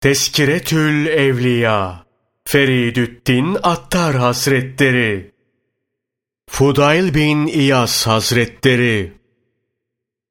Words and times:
Teskiretül 0.00 1.06
Evliya 1.06 2.06
Feridüddin 2.44 3.56
Attar 3.62 4.16
Hazretleri 4.16 5.30
Fudail 6.50 7.14
bin 7.14 7.46
İyas 7.46 8.06
Hazretleri 8.06 9.12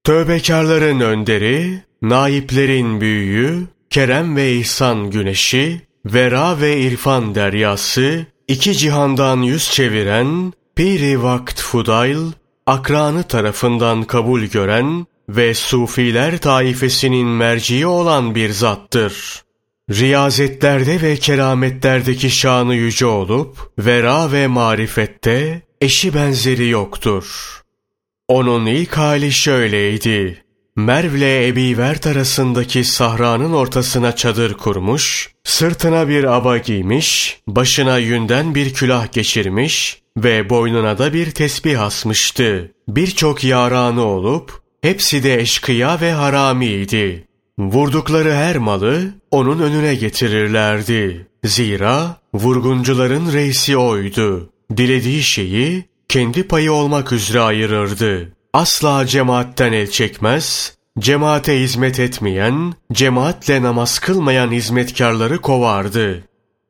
Tövbekarların 0.04 1.00
önderi, 1.00 1.82
naiplerin 2.02 3.02
büyüğü, 3.02 3.68
kerem 3.90 4.36
ve 4.36 4.54
ihsan 4.54 5.12
güneşi, 5.12 5.82
vera 6.06 6.62
ve 6.62 6.80
irfan 6.80 7.36
deryası, 7.36 8.26
iki 8.48 8.78
cihandan 8.78 9.42
yüz 9.42 9.72
çeviren, 9.72 10.54
piri 10.76 11.24
vakt 11.24 11.62
Fudail, 11.62 12.32
akranı 12.66 13.24
tarafından 13.24 14.04
kabul 14.04 14.42
gören 14.42 15.06
ve 15.30 15.54
sufiler 15.54 16.38
taifesinin 16.38 17.28
merciği 17.28 17.88
olan 17.88 18.36
bir 18.36 18.50
zattır. 18.50 19.47
Riyazetlerde 19.92 21.02
ve 21.02 21.16
kerametlerdeki 21.16 22.30
şanı 22.30 22.76
yüce 22.76 23.06
olup, 23.06 23.72
vera 23.80 24.32
ve 24.32 24.48
marifette 24.48 25.62
eşi 25.82 26.14
benzeri 26.14 26.68
yoktur. 26.68 27.26
Onun 28.28 28.66
ilk 28.66 28.98
hali 28.98 29.32
şöyleydi. 29.32 30.44
Merv 30.76 31.14
ile 31.14 31.48
Ebi 31.48 31.78
Vert 31.78 32.08
arasındaki 32.08 32.84
sahranın 32.84 33.54
ortasına 33.54 34.16
çadır 34.16 34.54
kurmuş, 34.54 35.32
sırtına 35.44 36.08
bir 36.08 36.24
aba 36.24 36.58
giymiş, 36.58 37.40
başına 37.48 37.98
yünden 37.98 38.56
bir 38.56 38.74
külah 38.74 39.12
geçirmiş 39.12 40.02
ve 40.18 40.50
boynuna 40.50 40.98
da 40.98 41.14
bir 41.14 41.32
tesbih 41.32 41.82
asmıştı. 41.82 42.72
Birçok 42.88 43.44
yaranı 43.44 44.04
olup, 44.04 44.62
hepsi 44.82 45.24
de 45.24 45.42
eşkıya 45.42 46.02
ve 46.02 46.12
haramiydi. 46.12 47.27
Vurdukları 47.60 48.34
her 48.34 48.58
malı 48.58 49.14
onun 49.32 49.60
önüne 49.60 49.96
getirirlerdi. 49.96 51.28
Zira 51.44 52.16
vurguncuların 52.34 53.34
reisi 53.34 53.78
oydu. 53.78 54.50
Dilediği 54.78 55.24
şeyi 55.24 55.86
kendi 56.10 56.44
payı 56.44 56.72
olmak 56.72 57.12
üzere 57.12 57.42
ayırırdı. 57.42 58.34
Asla 58.54 59.06
cemaatten 59.06 59.74
el 59.74 59.90
çekmez, 59.90 60.78
cemaate 61.00 61.60
hizmet 61.60 62.00
etmeyen, 62.00 62.74
cemaatle 62.94 63.62
namaz 63.62 64.00
kılmayan 64.00 64.52
hizmetkarları 64.52 65.42
kovardı. 65.42 66.24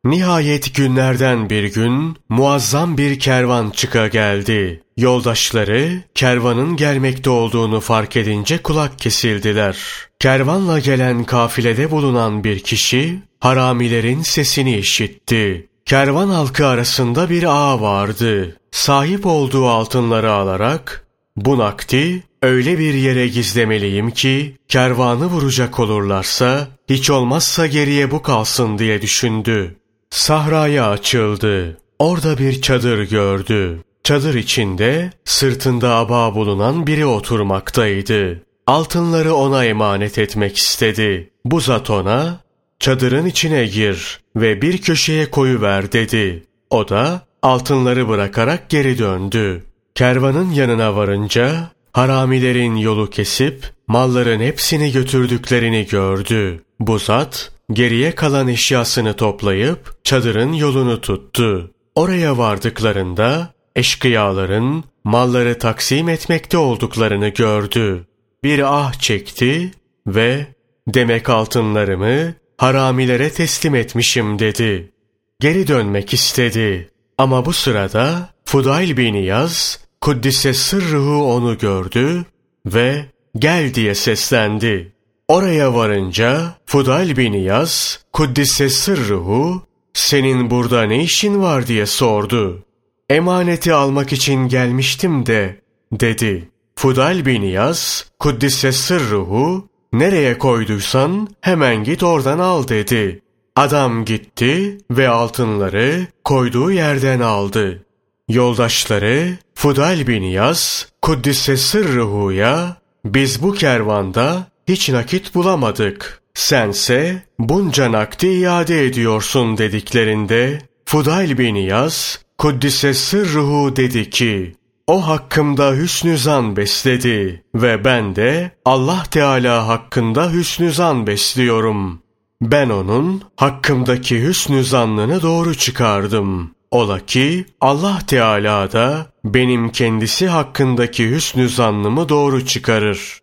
Nihayet 0.09 0.75
günlerden 0.75 1.49
bir 1.49 1.73
gün 1.73 2.17
muazzam 2.29 2.97
bir 2.97 3.19
kervan 3.19 3.69
çıka 3.69 4.07
geldi. 4.07 4.81
Yoldaşları 4.97 6.03
kervanın 6.15 6.75
gelmekte 6.75 7.29
olduğunu 7.29 7.79
fark 7.79 8.17
edince 8.17 8.57
kulak 8.57 8.99
kesildiler. 8.99 9.77
Kervanla 10.19 10.79
gelen 10.79 11.23
kafilede 11.23 11.91
bulunan 11.91 12.43
bir 12.43 12.59
kişi 12.59 13.19
haramilerin 13.39 14.21
sesini 14.21 14.77
işitti. 14.77 15.67
Kervan 15.85 16.29
halkı 16.29 16.67
arasında 16.67 17.29
bir 17.29 17.43
ağa 17.43 17.81
vardı. 17.81 18.57
Sahip 18.71 19.25
olduğu 19.25 19.67
altınları 19.67 20.31
alarak 20.31 21.07
bu 21.35 21.57
nakti 21.57 22.23
öyle 22.41 22.79
bir 22.79 22.93
yere 22.93 23.27
gizlemeliyim 23.27 24.11
ki 24.11 24.57
kervanı 24.67 25.25
vuracak 25.25 25.79
olurlarsa 25.79 26.67
hiç 26.89 27.09
olmazsa 27.09 27.67
geriye 27.67 28.11
bu 28.11 28.21
kalsın 28.21 28.77
diye 28.77 29.01
düşündü. 29.01 29.75
Sahraya 30.09 30.89
açıldı. 30.89 31.77
Orada 31.99 32.37
bir 32.37 32.61
çadır 32.61 33.09
gördü. 33.09 33.79
Çadır 34.03 34.35
içinde 34.35 35.11
sırtında 35.25 35.95
aba 35.95 36.35
bulunan 36.35 36.87
biri 36.87 37.05
oturmaktaydı. 37.05 38.41
Altınları 38.67 39.33
ona 39.33 39.65
emanet 39.65 40.17
etmek 40.17 40.57
istedi. 40.57 41.29
Bu 41.45 41.59
zat 41.59 41.89
ona 41.89 42.39
çadırın 42.79 43.25
içine 43.25 43.65
gir 43.65 44.19
ve 44.35 44.61
bir 44.61 44.81
köşeye 44.81 45.31
koyuver 45.31 45.91
dedi. 45.91 46.43
O 46.69 46.89
da 46.89 47.21
altınları 47.41 48.07
bırakarak 48.07 48.69
geri 48.69 48.99
döndü. 48.99 49.63
Kervanın 49.95 50.51
yanına 50.51 50.95
varınca 50.95 51.71
haramilerin 51.93 52.75
yolu 52.75 53.09
kesip 53.09 53.71
malların 53.87 54.39
hepsini 54.39 54.91
götürdüklerini 54.91 55.85
gördü. 55.85 56.63
Bu 56.79 56.99
zat 56.99 57.51
geriye 57.71 58.15
kalan 58.15 58.47
eşyasını 58.47 59.13
toplayıp 59.13 59.95
çadırın 60.03 60.53
yolunu 60.53 61.01
tuttu. 61.01 61.71
Oraya 61.95 62.37
vardıklarında 62.37 63.53
eşkıyaların 63.75 64.83
malları 65.03 65.59
taksim 65.59 66.09
etmekte 66.09 66.57
olduklarını 66.57 67.27
gördü. 67.27 68.07
Bir 68.43 68.79
ah 68.79 68.93
çekti 68.93 69.71
ve 70.07 70.47
demek 70.87 71.29
altınlarımı 71.29 72.33
haramilere 72.57 73.29
teslim 73.29 73.75
etmişim 73.75 74.39
dedi. 74.39 74.91
Geri 75.39 75.67
dönmek 75.67 76.13
istedi. 76.13 76.89
Ama 77.17 77.45
bu 77.45 77.53
sırada 77.53 78.29
Fudail 78.45 78.97
bin 78.97 79.13
Yaz, 79.13 79.79
Kuddise 80.01 80.53
sırruhu 80.53 81.33
onu 81.33 81.57
gördü 81.57 82.25
ve 82.65 83.05
gel 83.35 83.73
diye 83.73 83.95
seslendi. 83.95 84.96
Oraya 85.27 85.73
varınca 85.73 86.55
Fudail 86.65 87.17
bin 87.17 87.33
Yaz, 87.33 87.99
Kuddise 88.13 88.69
sırruhu, 88.69 89.61
senin 89.93 90.49
burada 90.49 90.83
ne 90.83 91.03
işin 91.03 91.41
var 91.41 91.67
diye 91.67 91.85
sordu. 91.85 92.63
Emaneti 93.09 93.73
almak 93.73 94.13
için 94.13 94.47
gelmiştim 94.47 95.25
de, 95.25 95.61
dedi. 95.91 96.49
Fudail 96.75 97.25
bin 97.25 97.41
Yaz, 97.41 98.05
Kuddise 98.19 98.71
sırruhu, 98.71 99.67
nereye 99.93 100.37
koyduysan 100.37 101.27
hemen 101.41 101.83
git 101.83 102.03
oradan 102.03 102.39
al 102.39 102.67
dedi. 102.67 103.21
Adam 103.55 104.05
gitti 104.05 104.77
ve 104.91 105.09
altınları 105.09 106.07
koyduğu 106.23 106.71
yerden 106.71 107.19
aldı. 107.19 107.85
Yoldaşları 108.29 109.37
Fudal 109.55 110.07
bin 110.07 110.23
Yaz, 110.23 110.87
Kuddise 111.01 111.57
sırrıhuya, 111.57 112.77
biz 113.05 113.43
bu 113.43 113.53
kervanda 113.53 114.47
hiç 114.67 114.89
nakit 114.89 115.35
bulamadık. 115.35 116.21
Sense 116.33 117.23
bunca 117.39 117.91
nakdi 117.91 118.27
iade 118.27 118.85
ediyorsun 118.85 119.57
dediklerinde 119.57 120.61
Fudayl 120.85 121.37
bin 121.37 121.55
Yaz, 121.55 122.19
Kuddise 122.37 122.93
sırruhu 122.93 123.75
dedi 123.75 124.09
ki, 124.09 124.55
o 124.87 125.07
hakkımda 125.07 125.71
hüsnü 125.71 126.17
zan 126.17 126.57
besledi 126.57 127.43
ve 127.55 127.85
ben 127.85 128.15
de 128.15 128.51
Allah 128.65 129.03
Teala 129.11 129.67
hakkında 129.67 130.31
hüsnü 130.31 130.71
zan 130.71 131.07
besliyorum. 131.07 132.01
Ben 132.41 132.69
onun 132.69 133.21
hakkımdaki 133.35 134.23
hüsnü 134.23 134.63
zannını 134.63 135.21
doğru 135.21 135.55
çıkardım. 135.55 136.51
Ola 136.71 136.99
ki 136.99 137.45
Allah 137.61 137.99
Teala 138.07 138.71
da 138.71 139.05
benim 139.25 139.69
kendisi 139.69 140.27
hakkındaki 140.27 141.09
hüsnü 141.09 141.49
zannımı 141.49 142.09
doğru 142.09 142.45
çıkarır. 142.45 143.19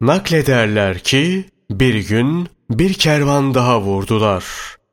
Naklederler 0.00 0.98
ki 0.98 1.44
bir 1.70 2.08
gün 2.08 2.48
bir 2.70 2.94
kervan 2.94 3.54
daha 3.54 3.80
vurdular. 3.80 4.44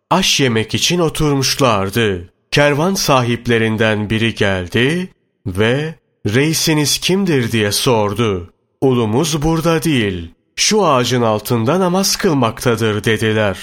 Aş 0.09 0.40
yemek 0.40 0.75
için 0.75 1.00
oturmuşlardı. 1.00 2.30
Kervan 2.52 2.94
sahiplerinden 2.94 4.09
biri 4.09 4.36
geldi 4.36 5.09
ve 5.47 5.96
reisiniz 6.25 6.97
kimdir 6.97 7.52
diye 7.52 7.72
sordu. 7.72 8.53
Ulumuz 8.81 9.41
burada 9.41 9.84
değil, 9.84 10.31
şu 10.56 10.86
ağacın 10.86 11.22
altında 11.22 11.80
namaz 11.80 12.16
kılmaktadır 12.16 13.03
dediler. 13.03 13.58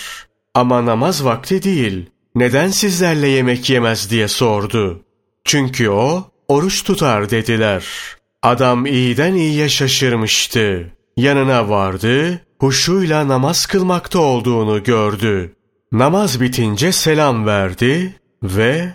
Ama 0.55 0.87
namaz 0.87 1.25
vakti 1.25 1.63
değil, 1.63 2.11
neden 2.35 2.69
sizlerle 2.69 3.29
yemek 3.29 3.71
yemez 3.71 4.11
diye 4.11 4.29
sordu. 4.29 5.03
Çünkü 5.45 5.89
o 5.89 6.31
oruç 6.49 6.85
tutar 6.85 7.31
dediler. 7.31 7.85
Adam 8.43 8.87
iyiden 8.87 9.35
iyiye 9.35 9.69
şaşırmıştı. 9.69 10.93
Yanına 11.21 11.69
vardı, 11.69 12.41
huşuyla 12.59 13.29
namaz 13.29 13.67
kılmakta 13.67 14.19
olduğunu 14.19 14.83
gördü. 14.83 15.55
Namaz 15.93 16.41
bitince 16.41 16.93
selam 16.93 17.47
verdi 17.47 18.15
ve 18.43 18.95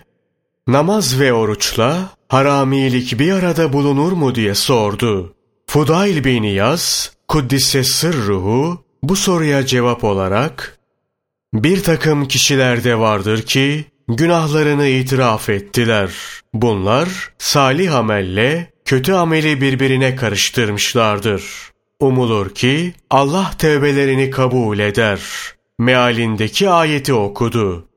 namaz 0.67 1.19
ve 1.19 1.33
oruçla 1.33 2.09
haramilik 2.29 3.19
bir 3.19 3.31
arada 3.31 3.73
bulunur 3.73 4.11
mu 4.11 4.35
diye 4.35 4.55
sordu. 4.55 5.33
Fudail 5.67 6.23
bin 6.23 6.43
Yaz, 6.43 7.13
Kuddise 7.27 7.83
sırruhu 7.83 8.83
bu 9.03 9.15
soruya 9.15 9.65
cevap 9.65 10.03
olarak 10.03 10.79
bir 11.53 11.83
takım 11.83 12.27
kişilerde 12.27 12.99
vardır 12.99 13.41
ki 13.41 13.85
günahlarını 14.07 14.87
itiraf 14.87 15.49
ettiler. 15.49 16.11
Bunlar 16.53 17.33
salih 17.37 17.95
amelle 17.95 18.73
kötü 18.85 19.13
ameli 19.13 19.61
birbirine 19.61 20.15
karıştırmışlardır. 20.15 21.74
Umulur 21.99 22.49
ki 22.49 22.93
Allah 23.09 23.51
tevbelerini 23.57 24.29
kabul 24.29 24.79
eder. 24.79 25.21
Mealindeki 25.79 26.69
ayeti 26.69 27.13
okudu. 27.13 27.87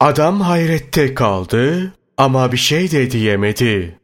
Adam 0.00 0.40
hayrette 0.40 1.14
kaldı 1.14 1.92
ama 2.16 2.52
bir 2.52 2.56
şey 2.56 2.90
de 2.90 3.10
diyemedi. 3.10 3.98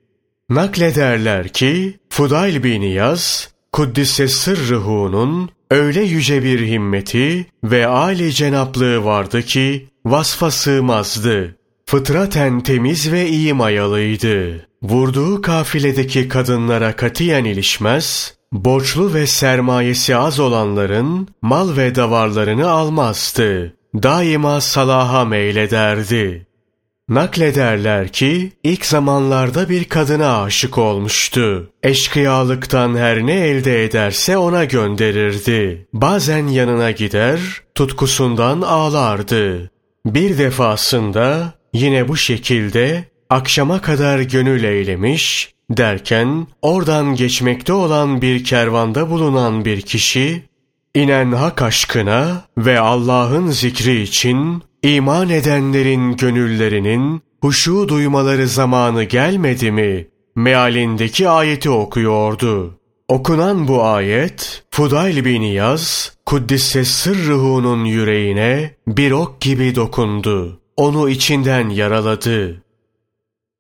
Naklederler 0.50 1.48
ki 1.48 1.98
Fudail 2.10 2.62
bin 2.62 2.82
Yaz 2.82 3.50
Kuddise 3.72 4.28
Sırrıhu'nun 4.28 5.50
öyle 5.70 6.02
yüce 6.02 6.42
bir 6.42 6.66
himmeti 6.66 7.46
ve 7.64 7.86
âli 7.86 8.32
cenaplığı 8.32 9.04
vardı 9.04 9.42
ki 9.42 9.88
vasfa 10.04 10.50
sığmazdı. 10.50 11.56
Fıtraten 11.86 12.60
temiz 12.60 13.12
ve 13.12 13.28
iyi 13.28 13.54
mayalıydı. 13.54 14.66
Vurduğu 14.82 15.42
kafiledeki 15.42 16.28
kadınlara 16.28 16.96
katiyen 16.96 17.44
ilişmez, 17.44 18.35
borçlu 18.52 19.14
ve 19.14 19.26
sermayesi 19.26 20.16
az 20.16 20.40
olanların 20.40 21.28
mal 21.42 21.76
ve 21.76 21.94
davarlarını 21.94 22.70
almazdı. 22.70 23.76
Daima 23.94 24.60
salaha 24.60 25.24
meylederdi. 25.24 26.46
Naklederler 27.08 28.08
ki 28.08 28.52
ilk 28.62 28.86
zamanlarda 28.86 29.68
bir 29.68 29.84
kadına 29.84 30.42
aşık 30.42 30.78
olmuştu. 30.78 31.70
Eşkıyalıktan 31.82 32.96
her 32.96 33.26
ne 33.26 33.34
elde 33.34 33.84
ederse 33.84 34.36
ona 34.36 34.64
gönderirdi. 34.64 35.86
Bazen 35.92 36.46
yanına 36.46 36.90
gider, 36.90 37.40
tutkusundan 37.74 38.62
ağlardı. 38.62 39.70
Bir 40.06 40.38
defasında 40.38 41.52
yine 41.72 42.08
bu 42.08 42.16
şekilde 42.16 43.04
akşama 43.30 43.80
kadar 43.80 44.20
gönül 44.20 44.64
eylemiş, 44.64 45.54
derken 45.70 46.46
oradan 46.62 47.14
geçmekte 47.14 47.72
olan 47.72 48.22
bir 48.22 48.44
kervanda 48.44 49.10
bulunan 49.10 49.64
bir 49.64 49.80
kişi, 49.80 50.42
inen 50.94 51.32
hak 51.32 51.62
aşkına 51.62 52.44
ve 52.58 52.80
Allah'ın 52.80 53.46
zikri 53.46 54.02
için 54.02 54.62
iman 54.82 55.28
edenlerin 55.28 56.16
gönüllerinin 56.16 57.22
huşu 57.40 57.88
duymaları 57.88 58.48
zamanı 58.48 59.04
gelmedi 59.04 59.70
mi? 59.70 60.06
Mealindeki 60.36 61.28
ayeti 61.28 61.70
okuyordu. 61.70 62.78
Okunan 63.08 63.68
bu 63.68 63.84
ayet, 63.84 64.64
Fudayl 64.70 65.24
bin 65.24 65.42
Yaz, 65.42 66.12
Kuddisse 66.26 66.84
Sırrıhu'nun 66.84 67.84
yüreğine 67.84 68.74
bir 68.88 69.10
ok 69.10 69.40
gibi 69.40 69.74
dokundu. 69.74 70.60
Onu 70.76 71.10
içinden 71.10 71.68
yaraladı. 71.68 72.62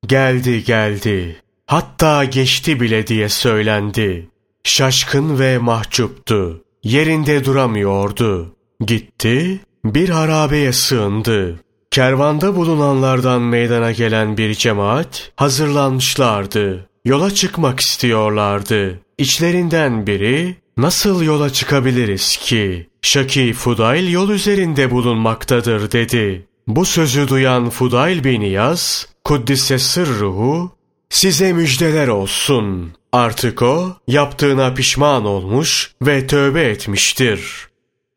Geldi 0.06 0.64
geldi, 0.64 1.42
hatta 1.66 2.24
geçti 2.24 2.80
bile 2.80 3.06
diye 3.06 3.28
söylendi. 3.28 4.28
Şaşkın 4.64 5.38
ve 5.38 5.58
mahcuptu. 5.58 6.64
Yerinde 6.82 7.44
duramıyordu. 7.44 8.54
Gitti, 8.80 9.60
bir 9.84 10.08
harabeye 10.08 10.72
sığındı. 10.72 11.60
Kervanda 11.90 12.56
bulunanlardan 12.56 13.42
meydana 13.42 13.92
gelen 13.92 14.36
bir 14.36 14.54
cemaat 14.54 15.32
hazırlanmışlardı. 15.36 16.88
Yola 17.04 17.30
çıkmak 17.30 17.80
istiyorlardı. 17.80 19.00
İçlerinden 19.18 20.06
biri 20.06 20.56
nasıl 20.76 21.22
yola 21.22 21.50
çıkabiliriz 21.50 22.36
ki? 22.36 22.88
Şaki 23.02 23.52
Fudayl 23.52 24.10
yol 24.10 24.30
üzerinde 24.30 24.90
bulunmaktadır 24.90 25.92
dedi. 25.92 26.46
Bu 26.66 26.84
sözü 26.84 27.28
duyan 27.28 27.70
Fudayl 27.70 28.24
bin 28.24 28.40
Yaz, 28.40 29.08
Kuddise 29.24 29.78
sırruhu, 29.78 30.75
size 31.10 31.52
müjdeler 31.52 32.08
olsun. 32.08 32.92
Artık 33.12 33.62
o 33.62 33.96
yaptığına 34.08 34.74
pişman 34.74 35.24
olmuş 35.24 35.92
ve 36.02 36.26
tövbe 36.26 36.62
etmiştir. 36.62 37.68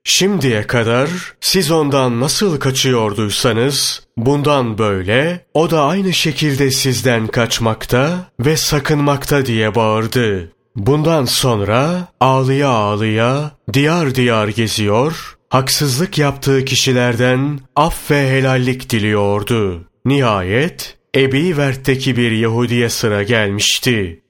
Şimdiye 0.03 0.67
kadar 0.67 1.09
siz 1.41 1.71
ondan 1.71 2.19
nasıl 2.19 2.59
kaçıyorduysanız 2.59 4.03
bundan 4.17 4.77
böyle 4.77 5.45
o 5.53 5.71
da 5.71 5.83
aynı 5.83 6.13
şekilde 6.13 6.71
sizden 6.71 7.27
kaçmakta 7.27 8.31
ve 8.39 8.57
sakınmakta 8.57 9.45
diye 9.45 9.75
bağırdı. 9.75 10.51
Bundan 10.75 11.25
sonra 11.25 12.07
ağlıya 12.19 12.69
ağlıya 12.69 13.51
diyar 13.73 14.15
diyar 14.15 14.47
geziyor, 14.47 15.37
haksızlık 15.49 16.17
yaptığı 16.17 16.65
kişilerden 16.65 17.59
af 17.75 18.11
ve 18.11 18.29
helallik 18.31 18.89
diliyordu. 18.89 19.83
Nihayet 20.05 20.97
Ebi 21.15 21.57
Vert'teki 21.57 22.17
bir 22.17 22.31
Yahudi'ye 22.31 22.89
sıra 22.89 23.23
gelmişti. 23.23 24.21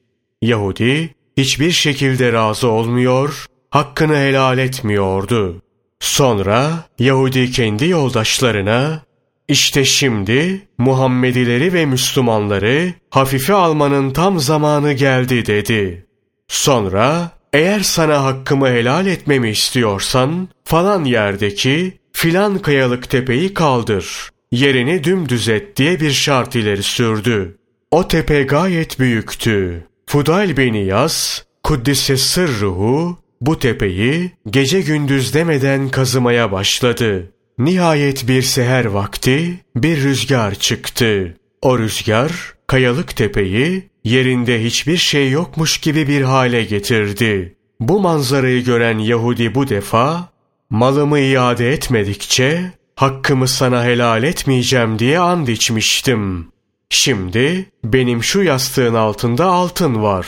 Yahudi 0.41 1.15
hiçbir 1.37 1.71
şekilde 1.71 2.33
razı 2.33 2.67
olmuyor, 2.67 3.45
hakkını 3.69 4.15
helal 4.15 4.57
etmiyordu. 4.57 5.61
Sonra 5.99 6.85
Yahudi 6.99 7.51
kendi 7.51 7.87
yoldaşlarına 7.87 9.03
işte 9.47 9.85
şimdi 9.85 10.67
Muhammedileri 10.77 11.73
ve 11.73 11.85
Müslümanları 11.85 12.93
hafife 13.09 13.53
almanın 13.53 14.11
tam 14.11 14.39
zamanı 14.39 14.93
geldi 14.93 15.45
dedi. 15.45 16.05
Sonra 16.47 17.31
eğer 17.53 17.79
sana 17.79 18.23
hakkımı 18.23 18.67
helal 18.67 19.07
etmemi 19.07 19.49
istiyorsan 19.49 20.47
falan 20.63 21.03
yerdeki 21.03 21.99
filan 22.13 22.59
kayalık 22.59 23.09
tepeyi 23.09 23.53
kaldır. 23.53 24.29
Yerini 24.51 25.03
dümdüz 25.03 25.49
et 25.49 25.77
diye 25.77 25.99
bir 25.99 26.11
şart 26.11 26.55
ileri 26.55 26.83
sürdü. 26.83 27.57
O 27.91 28.07
tepe 28.07 28.43
gayet 28.43 28.99
büyüktü. 28.99 29.83
Fudayl 30.07 30.57
bin 30.57 30.73
Yas, 30.73 31.43
Kuddise 31.63 32.17
sırruhu, 32.17 33.17
bu 33.41 33.59
tepeyi 33.59 34.31
gece 34.49 34.81
gündüz 34.81 35.33
demeden 35.33 35.89
kazımaya 35.89 36.51
başladı. 36.51 37.31
Nihayet 37.57 38.27
bir 38.27 38.41
seher 38.41 38.85
vakti 38.85 39.59
bir 39.75 40.03
rüzgar 40.03 40.55
çıktı. 40.55 41.37
O 41.61 41.79
rüzgar 41.79 42.53
kayalık 42.67 43.15
tepeyi 43.15 43.89
yerinde 44.03 44.63
hiçbir 44.63 44.97
şey 44.97 45.31
yokmuş 45.31 45.77
gibi 45.77 46.07
bir 46.07 46.21
hale 46.21 46.63
getirdi. 46.63 47.55
Bu 47.79 47.99
manzarayı 47.99 48.63
gören 48.63 48.97
Yahudi 48.97 49.55
bu 49.55 49.69
defa 49.69 50.29
malımı 50.69 51.19
iade 51.19 51.71
etmedikçe 51.71 52.71
hakkımı 52.99 53.47
sana 53.47 53.83
helal 53.83 54.23
etmeyeceğim 54.23 54.99
diye 54.99 55.19
and 55.19 55.47
içmiştim. 55.47 56.47
Şimdi 56.89 57.69
benim 57.83 58.23
şu 58.23 58.41
yastığın 58.41 58.93
altında 58.93 59.45
altın 59.45 60.03
var. 60.03 60.27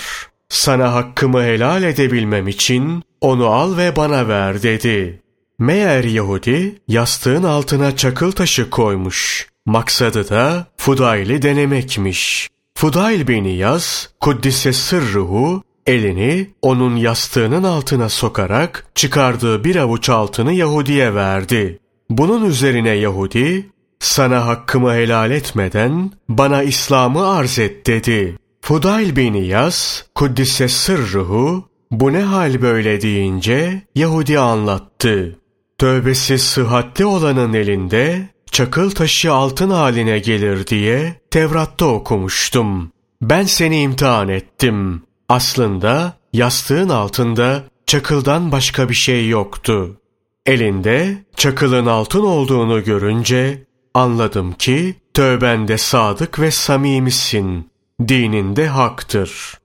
Sana 0.49 0.93
hakkımı 0.93 1.43
helal 1.43 1.83
edebilmem 1.83 2.47
için 2.47 3.03
onu 3.21 3.45
al 3.47 3.77
ve 3.77 3.95
bana 3.95 4.27
ver 4.27 4.63
dedi. 4.63 5.21
Meğer 5.59 6.03
Yahudi 6.03 6.75
yastığın 6.87 7.43
altına 7.43 7.95
çakıl 7.95 8.31
taşı 8.31 8.69
koymuş. 8.69 9.47
Maksadı 9.65 10.29
da 10.29 10.65
Fudail'i 10.77 11.41
denemekmiş. 11.41 12.49
Fudail 12.77 13.27
bin 13.27 13.45
Yaz, 13.45 14.09
Kuddise 14.19 14.73
sırruhu, 14.73 15.63
elini 15.87 16.49
onun 16.61 16.95
yastığının 16.95 17.63
altına 17.63 18.09
sokarak 18.09 18.85
çıkardığı 18.95 19.63
bir 19.63 19.75
avuç 19.75 20.09
altını 20.09 20.53
Yahudi'ye 20.53 21.15
verdi. 21.15 21.79
Bunun 22.11 22.45
üzerine 22.45 22.89
Yahudi, 22.89 23.69
sana 23.99 24.45
hakkımı 24.45 24.93
helal 24.93 25.31
etmeden 25.31 26.11
bana 26.29 26.63
İslam'ı 26.63 27.27
arz 27.27 27.59
et 27.59 27.87
dedi. 27.87 28.37
Fudail 28.61 29.15
bin 29.15 29.33
Yaz, 29.33 30.05
Kuddise 30.15 30.67
sırruhu, 30.67 31.69
bu 31.91 32.13
ne 32.13 32.21
hal 32.21 32.61
böyle 32.61 33.01
deyince 33.01 33.81
Yahudi 33.95 34.39
anlattı. 34.39 35.39
Tövbesi 35.77 36.39
sıhhatli 36.39 37.05
olanın 37.05 37.53
elinde 37.53 38.29
çakıl 38.51 38.91
taşı 38.91 39.33
altın 39.33 39.69
haline 39.69 40.19
gelir 40.19 40.67
diye 40.67 41.15
Tevrat'ta 41.31 41.85
okumuştum. 41.85 42.91
Ben 43.21 43.43
seni 43.43 43.81
imtihan 43.81 44.29
ettim. 44.29 45.03
Aslında 45.29 46.13
yastığın 46.33 46.89
altında 46.89 47.63
çakıldan 47.85 48.51
başka 48.51 48.89
bir 48.89 48.93
şey 48.93 49.29
yoktu. 49.29 50.00
Elinde 50.45 51.17
çakılın 51.35 51.85
altın 51.85 52.23
olduğunu 52.23 52.83
görünce 52.83 53.63
anladım 53.93 54.53
ki 54.53 54.95
tövbende 55.13 55.77
sadık 55.77 56.39
ve 56.39 56.51
samimisin. 56.51 57.71
Dininde 58.07 58.67
haktır. 58.67 59.57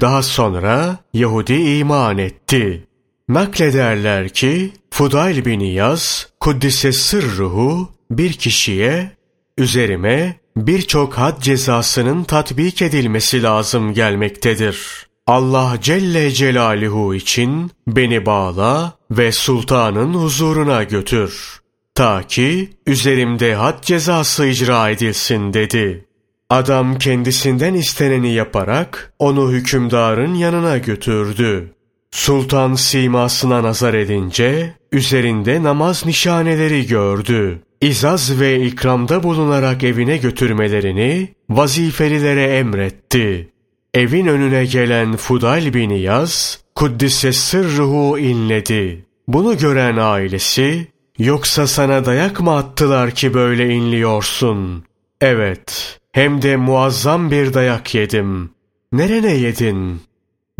Daha 0.00 0.22
sonra 0.22 0.98
Yahudi 1.14 1.54
iman 1.54 2.18
etti. 2.18 2.86
Naklederler 3.28 4.28
ki 4.28 4.72
Fudayl 4.90 5.44
bin 5.44 5.60
Yaz, 5.60 6.28
Kuddise 6.40 6.92
sırruhu 6.92 7.88
bir 8.10 8.32
kişiye 8.32 9.10
üzerime 9.58 10.40
birçok 10.56 11.14
had 11.14 11.42
cezasının 11.42 12.24
tatbik 12.24 12.82
edilmesi 12.82 13.42
lazım 13.42 13.94
gelmektedir. 13.94 15.06
Allah 15.26 15.76
Celle 15.80 16.30
Celaluhu 16.30 17.14
için 17.14 17.70
beni 17.86 18.26
bağla 18.26 18.92
ve 19.10 19.32
sultanın 19.32 20.14
huzuruna 20.14 20.82
götür. 20.82 21.60
Ta 21.94 22.22
ki 22.22 22.70
üzerimde 22.86 23.54
had 23.54 23.82
cezası 23.82 24.46
icra 24.46 24.90
edilsin 24.90 25.52
dedi. 25.52 26.04
Adam 26.50 26.98
kendisinden 26.98 27.74
isteneni 27.74 28.32
yaparak 28.32 29.12
onu 29.18 29.52
hükümdarın 29.52 30.34
yanına 30.34 30.78
götürdü. 30.78 31.74
Sultan 32.10 32.74
simasına 32.74 33.62
nazar 33.62 33.94
edince 33.94 34.74
üzerinde 34.92 35.62
namaz 35.62 36.06
nişaneleri 36.06 36.86
gördü. 36.86 37.62
İzaz 37.80 38.40
ve 38.40 38.66
ikramda 38.66 39.22
bulunarak 39.22 39.84
evine 39.84 40.16
götürmelerini 40.16 41.28
vazifelilere 41.50 42.42
emretti. 42.42 43.53
Evin 43.94 44.26
önüne 44.26 44.64
gelen 44.64 45.16
Fudayl 45.16 45.74
bin 45.74 45.90
Yaz 45.90 46.60
Kuddise 46.74 47.32
sırruhu 47.32 48.18
inledi. 48.18 49.04
Bunu 49.28 49.58
gören 49.58 49.96
ailesi, 49.96 50.88
yoksa 51.18 51.66
sana 51.66 52.04
dayak 52.04 52.40
mı 52.40 52.56
attılar 52.56 53.10
ki 53.10 53.34
böyle 53.34 53.74
inliyorsun? 53.74 54.84
Evet, 55.20 56.00
hem 56.12 56.42
de 56.42 56.56
muazzam 56.56 57.30
bir 57.30 57.54
dayak 57.54 57.94
yedim. 57.94 58.50
Nerene 58.92 59.32
yedin? 59.34 60.02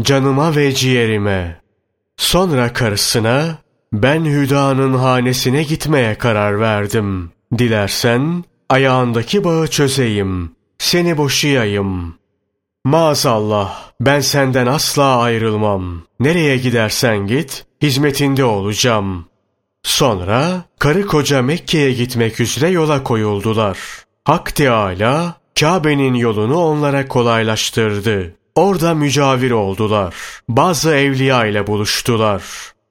Canıma 0.02 0.56
ve 0.56 0.74
ciğerime. 0.74 1.60
Sonra 2.16 2.72
karısına, 2.72 3.58
ben 3.92 4.24
Hüda'nın 4.24 4.94
hanesine 4.94 5.62
gitmeye 5.62 6.14
karar 6.14 6.60
verdim. 6.60 7.30
Dilersen 7.58 8.44
ayağındaki 8.68 9.44
bağı 9.44 9.68
çözeyim, 9.68 10.50
seni 10.78 11.16
boşayayım. 11.16 12.14
Maazallah, 12.84 13.92
ben 14.00 14.20
senden 14.20 14.66
asla 14.66 15.16
ayrılmam. 15.18 16.02
Nereye 16.20 16.56
gidersen 16.56 17.26
git, 17.26 17.66
hizmetinde 17.82 18.44
olacağım. 18.44 19.26
Sonra 19.82 20.64
karı 20.78 21.06
koca 21.06 21.42
Mekke'ye 21.42 21.92
gitmek 21.92 22.40
üzere 22.40 22.68
yola 22.68 23.02
koyuldular. 23.02 23.78
Hak 24.24 24.54
Teâlâ, 24.56 25.34
Kabe'nin 25.60 26.14
yolunu 26.14 26.56
onlara 26.56 27.08
kolaylaştırdı. 27.08 28.34
Orada 28.54 28.94
mücavir 28.94 29.50
oldular. 29.50 30.14
Bazı 30.48 30.94
evliya 30.94 31.46
ile 31.46 31.66
buluştular. 31.66 32.42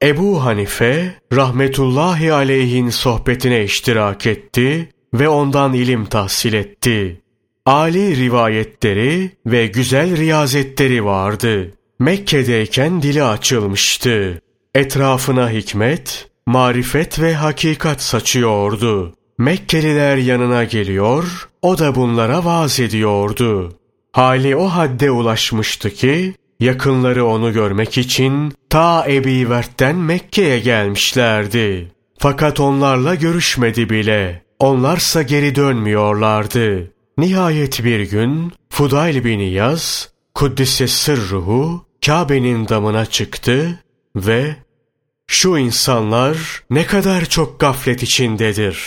Ebu 0.04 0.44
Hanife 0.46 1.16
rahmetullahi 1.34 2.34
aleyhin 2.34 2.90
sohbetine 2.90 3.64
iştirak 3.64 4.28
etti 4.28 4.90
ve 5.14 5.30
ondan 5.30 5.74
ilim 5.74 6.06
tahsil 6.06 6.54
etti. 6.54 7.23
Ali 7.66 8.18
rivayetleri 8.18 9.32
ve 9.46 9.68
güzel 9.68 10.18
riyazetleri 10.18 11.06
vardı. 11.06 11.72
Mekke'deyken 12.00 13.02
dili 13.02 13.24
açılmıştı. 13.24 14.42
Etrafına 14.76 15.50
hikmet, 15.50 16.30
marifet 16.46 17.20
ve 17.20 17.34
hakikat 17.34 18.02
saçıyordu. 18.02 19.14
Mekkeliler 19.38 20.18
yanına 20.18 20.64
geliyor, 20.64 21.50
o 21.62 21.78
da 21.78 21.96
bunlara 21.96 22.46
vaaz 22.46 22.80
ediyordu. 22.80 23.74
Hali 24.12 24.56
o 24.56 24.66
hadde 24.66 25.12
ulaşmıştı 25.12 25.90
ki, 25.90 26.34
yakınları 26.60 27.26
onu 27.26 27.54
görmek 27.54 27.98
için 27.98 28.54
ta 28.70 29.06
Ebi 29.08 29.50
Vert'ten 29.50 29.96
Mekke'ye 29.96 30.60
gelmişlerdi. 30.60 31.92
Fakat 32.18 32.60
onlarla 32.60 33.16
görüşmedi 33.16 33.90
bile. 33.90 34.42
Onlarsa 34.60 35.22
geri 35.22 35.56
dönmüyorlardı. 35.56 36.94
Nihayet 37.18 37.84
bir 37.84 38.02
gün 38.02 38.54
Fudayl 38.70 39.24
bin 39.24 39.40
İyaz, 39.40 40.10
Kuddise 40.34 40.88
sırruhu, 40.88 41.86
Kabe'nin 42.06 42.68
damına 42.68 43.06
çıktı 43.06 43.80
ve 44.16 44.56
şu 45.28 45.58
insanlar 45.58 46.64
ne 46.70 46.86
kadar 46.86 47.26
çok 47.26 47.60
gaflet 47.60 48.04
içindedir. 48.04 48.80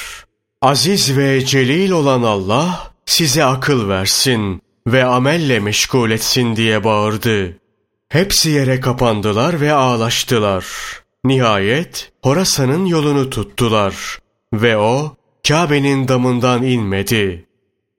Aziz 0.62 1.16
ve 1.16 1.45
celil 1.45 1.90
olan 1.90 2.23
Allah 2.23 2.95
size 3.06 3.45
akıl 3.45 3.88
versin 3.88 4.62
ve 4.87 5.04
amelle 5.04 5.61
meşgul 5.61 6.11
etsin 6.11 6.56
diye 6.56 6.85
bağırdı. 6.85 7.56
Hepsi 8.09 8.50
yere 8.50 8.80
kapandılar 8.80 9.61
ve 9.61 9.73
ağlaştılar. 9.73 10.66
Nihayet 11.25 12.12
Horasan'ın 12.23 12.87
yolunu 12.87 13.30
tuttular 13.30 14.18
ve 14.52 14.76
o 14.76 15.16
Kabe'nin 15.49 16.09
damından 16.09 16.62
inmedi. 16.62 17.46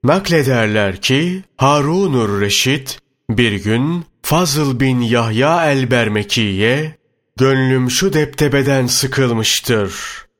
Naklederler 0.04 1.00
ki 1.00 1.42
Harunur 1.56 2.40
Reşit 2.40 2.98
bir 3.30 3.52
gün 3.52 4.04
Fazıl 4.22 4.80
bin 4.80 5.00
Yahya 5.00 5.70
el-Bermeki'ye 5.70 6.98
Gönlüm 7.38 7.90
şu 7.90 8.12
deptebeden 8.12 8.86
sıkılmıştır. 8.86 9.94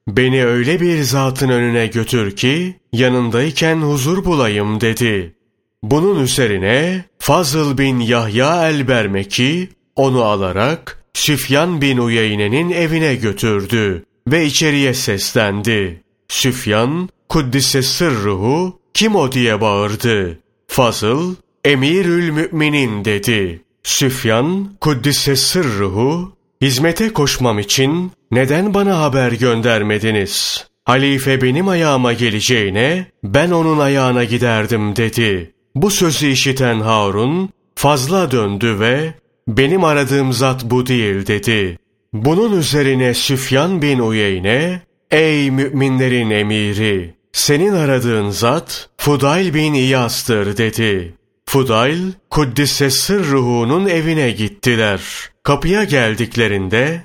Beni 0.09 0.47
öyle 0.47 0.81
bir 0.81 1.03
zatın 1.03 1.49
önüne 1.49 1.87
götür 1.87 2.37
ki 2.37 2.77
yanındayken 2.93 3.77
huzur 3.77 4.25
bulayım 4.25 4.81
dedi. 4.81 5.35
Bunun 5.83 6.23
üzerine 6.23 7.05
Fazıl 7.19 7.79
bin 7.79 8.01
Yahya 8.01 8.69
el-Bermeki 8.69 9.69
onu 9.97 10.23
alarak 10.23 11.05
Süfyan 11.15 11.81
bin 11.81 11.99
Uyeyne'nin 11.99 12.71
evine 12.71 13.15
götürdü 13.15 14.05
ve 14.29 14.47
içeriye 14.47 14.95
seslendi. 14.95 16.03
Süfyan, 16.29 17.09
Kuddise 17.29 17.83
sırruhu, 17.83 18.78
kim 18.99 19.17
o 19.17 19.33
diye 19.33 19.61
bağırdı. 19.61 20.39
Fazıl, 20.67 21.35
Emirül 21.65 22.31
Müminin 22.31 23.05
dedi. 23.05 23.63
Süfyan, 23.83 24.77
Kuddise 24.81 25.37
sırruhu, 25.37 26.33
hizmete 26.63 27.13
koşmam 27.13 27.59
için 27.59 28.13
neden 28.31 28.75
bana 28.75 29.01
haber 29.01 29.33
göndermediniz? 29.33 30.67
Halife 30.85 31.43
benim 31.43 31.69
ayağıma 31.69 32.13
geleceğine 32.13 33.07
ben 33.25 33.51
onun 33.51 33.79
ayağına 33.79 34.25
giderdim 34.25 34.97
dedi. 34.97 35.53
Bu 35.75 35.91
sözü 35.91 36.27
işiten 36.27 36.81
Harun 36.81 37.51
fazla 37.75 38.31
döndü 38.31 38.77
ve 38.81 39.15
benim 39.49 39.85
aradığım 39.85 40.33
zat 40.33 40.65
bu 40.65 40.87
değil 40.87 41.27
dedi. 41.27 41.79
Bunun 42.13 42.59
üzerine 42.59 43.15
Süfyan 43.15 43.83
bin 43.83 43.99
Uyeyne 43.99 44.83
ey 45.11 45.51
müminlerin 45.51 46.31
emiri 46.31 47.18
senin 47.33 47.73
aradığın 47.73 48.31
zat 48.31 48.89
Fudayl 48.97 49.55
bin 49.55 49.75
İyas'tır 49.75 50.57
dedi. 50.57 51.15
Fudayl 51.47 52.13
Kuddise 52.31 52.91
sırruhunun 52.91 53.87
evine 53.87 54.31
gittiler. 54.31 55.01
Kapıya 55.43 55.85
geldiklerinde 55.85 57.03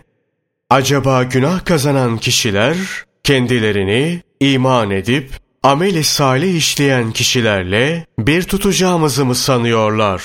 acaba 0.69 1.23
günah 1.23 1.65
kazanan 1.65 2.17
kişiler 2.17 2.77
kendilerini 3.23 4.21
iman 4.39 4.91
edip 4.91 5.31
ameli 5.63 6.03
salih 6.03 6.55
işleyen 6.55 7.11
kişilerle 7.11 8.05
bir 8.19 8.43
tutacağımızı 8.43 9.25
mı 9.25 9.35
sanıyorlar? 9.35 10.23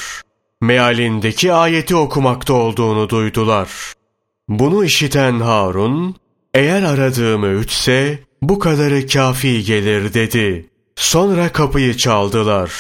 Mealindeki 0.60 1.52
ayeti 1.52 1.96
okumakta 1.96 2.52
olduğunu 2.54 3.08
duydular. 3.08 3.68
Bunu 4.48 4.84
işiten 4.84 5.40
Harun, 5.40 6.16
eğer 6.54 6.82
aradığımı 6.82 7.46
ütse 7.46 8.18
bu 8.42 8.58
kadarı 8.58 9.06
kafi 9.06 9.64
gelir 9.64 10.14
dedi. 10.14 10.70
Sonra 10.96 11.52
kapıyı 11.52 11.96
çaldılar. 11.96 12.72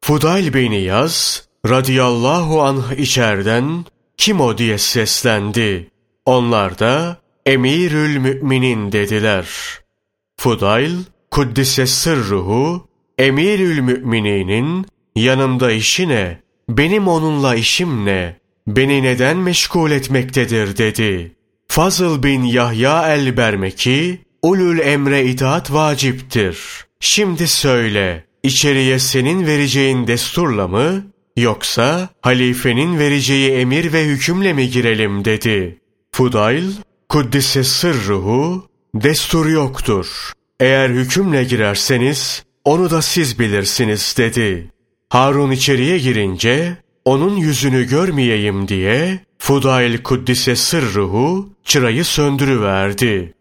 Fudayl 0.00 0.54
bin 0.54 0.72
İyaz 0.72 1.48
radıyallahu 1.68 2.62
anh 2.62 2.98
içerden 2.98 3.84
kim 4.16 4.40
o 4.40 4.58
diye 4.58 4.78
seslendi. 4.78 5.90
Onlar 6.26 6.78
da 6.78 7.16
Emirül 7.46 8.18
Müminin 8.18 8.92
dediler. 8.92 9.48
Fudayl 10.36 10.92
Kuddise 11.34 11.86
sırruhu, 11.86 12.88
emirül 13.18 13.80
mümininin 13.80 14.86
yanımda 15.16 15.72
işi 15.72 16.08
ne, 16.08 16.40
benim 16.68 17.08
onunla 17.08 17.54
işim 17.54 18.04
ne, 18.04 18.36
beni 18.66 19.02
neden 19.02 19.36
meşgul 19.36 19.90
etmektedir 19.90 20.76
dedi. 20.76 21.32
Fazıl 21.68 22.22
bin 22.22 22.42
Yahya 22.42 23.14
el-Bermeki, 23.14 24.23
ulul 24.44 24.78
emre 24.78 25.24
itaat 25.24 25.72
vaciptir. 25.72 26.58
Şimdi 27.00 27.48
söyle, 27.48 28.24
içeriye 28.42 28.98
senin 28.98 29.46
vereceğin 29.46 30.06
desturla 30.06 30.68
mı, 30.68 31.06
yoksa 31.36 32.08
halifenin 32.20 32.98
vereceği 32.98 33.50
emir 33.50 33.92
ve 33.92 34.04
hükümle 34.04 34.52
mi 34.52 34.70
girelim 34.70 35.24
dedi. 35.24 35.78
Fudayl, 36.12 36.64
Kuddise 37.08 37.64
sırruhu, 37.64 38.68
destur 38.94 39.46
yoktur. 39.46 40.32
Eğer 40.60 40.88
hükümle 40.88 41.44
girerseniz 41.44 42.44
onu 42.64 42.90
da 42.90 43.02
siz 43.02 43.38
bilirsiniz 43.38 44.14
dedi. 44.18 44.70
Harun 45.08 45.50
içeriye 45.50 45.98
girince 45.98 46.76
onun 47.04 47.36
yüzünü 47.36 47.84
görmeyeyim 47.84 48.68
diye 48.68 49.20
Fudail 49.38 50.02
Kuddise 50.02 50.56
sırruhu 50.56 51.48
çırayı 51.64 52.04
söndürüverdi. 52.04 53.34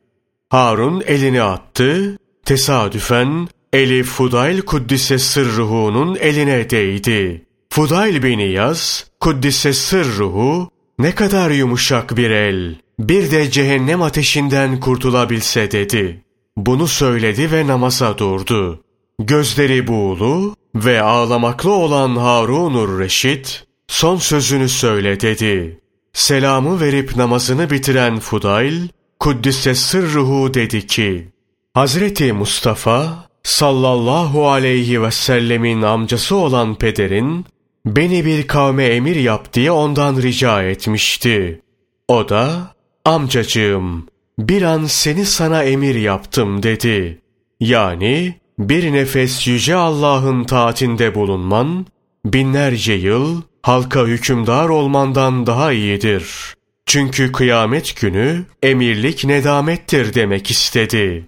Harun 0.53 1.03
elini 1.07 1.41
attı, 1.41 2.17
tesadüfen 2.45 3.47
eli 3.73 4.03
Fudail 4.03 4.61
Kuddise 4.61 5.19
sırruhunun 5.19 6.15
eline 6.15 6.69
değdi. 6.69 7.45
Fudail 7.69 8.23
bin 8.23 8.39
İyaz, 8.39 9.07
Kuddise 9.19 9.73
sırruhu 9.73 10.69
ne 10.99 11.15
kadar 11.15 11.51
yumuşak 11.51 12.17
bir 12.17 12.29
el, 12.29 12.75
bir 12.99 13.31
de 13.31 13.51
cehennem 13.51 14.01
ateşinden 14.01 14.79
kurtulabilse 14.79 15.71
dedi. 15.71 16.23
Bunu 16.57 16.87
söyledi 16.87 17.51
ve 17.51 17.67
namaza 17.67 18.17
durdu. 18.17 18.83
Gözleri 19.19 19.87
buğulu 19.87 20.55
ve 20.75 21.01
ağlamaklı 21.01 21.71
olan 21.71 22.15
Harunur 22.15 22.99
Reşit 22.99 23.63
son 23.87 24.17
sözünü 24.17 24.69
söyle 24.69 25.19
dedi. 25.19 25.79
Selamı 26.13 26.81
verip 26.81 27.15
namazını 27.15 27.69
bitiren 27.69 28.19
Fudayl, 28.19 28.81
Kuddise 29.23 29.75
sırruhu 29.75 30.53
dedi 30.53 30.87
ki, 30.87 31.27
Hazreti 31.73 32.33
Mustafa 32.33 33.29
sallallahu 33.43 34.49
aleyhi 34.49 35.01
ve 35.01 35.11
sellemin 35.11 35.81
amcası 35.81 36.35
olan 36.35 36.75
pederin 36.75 37.45
beni 37.85 38.25
bir 38.25 38.47
kavme 38.47 38.85
emir 38.85 39.15
yap 39.15 39.53
diye 39.53 39.71
ondan 39.71 40.21
rica 40.21 40.63
etmişti. 40.63 41.61
O 42.07 42.29
da, 42.29 42.75
amcacığım, 43.05 44.07
bir 44.39 44.61
an 44.61 44.85
seni 44.85 45.25
sana 45.25 45.63
emir 45.63 45.95
yaptım 45.95 46.63
dedi. 46.63 47.21
Yani 47.59 48.35
bir 48.59 48.93
nefes 48.93 49.47
yüce 49.47 49.75
Allah'ın 49.75 50.43
taatinde 50.43 51.15
bulunman, 51.15 51.85
binlerce 52.25 52.93
yıl 52.93 53.41
halka 53.61 54.05
hükümdar 54.05 54.69
olmandan 54.69 55.45
daha 55.45 55.71
iyidir. 55.71 56.53
Çünkü 56.85 57.31
kıyamet 57.31 58.01
günü 58.01 58.45
emirlik 58.63 59.25
nedamettir 59.25 60.13
demek 60.13 60.51
istedi. 60.51 61.27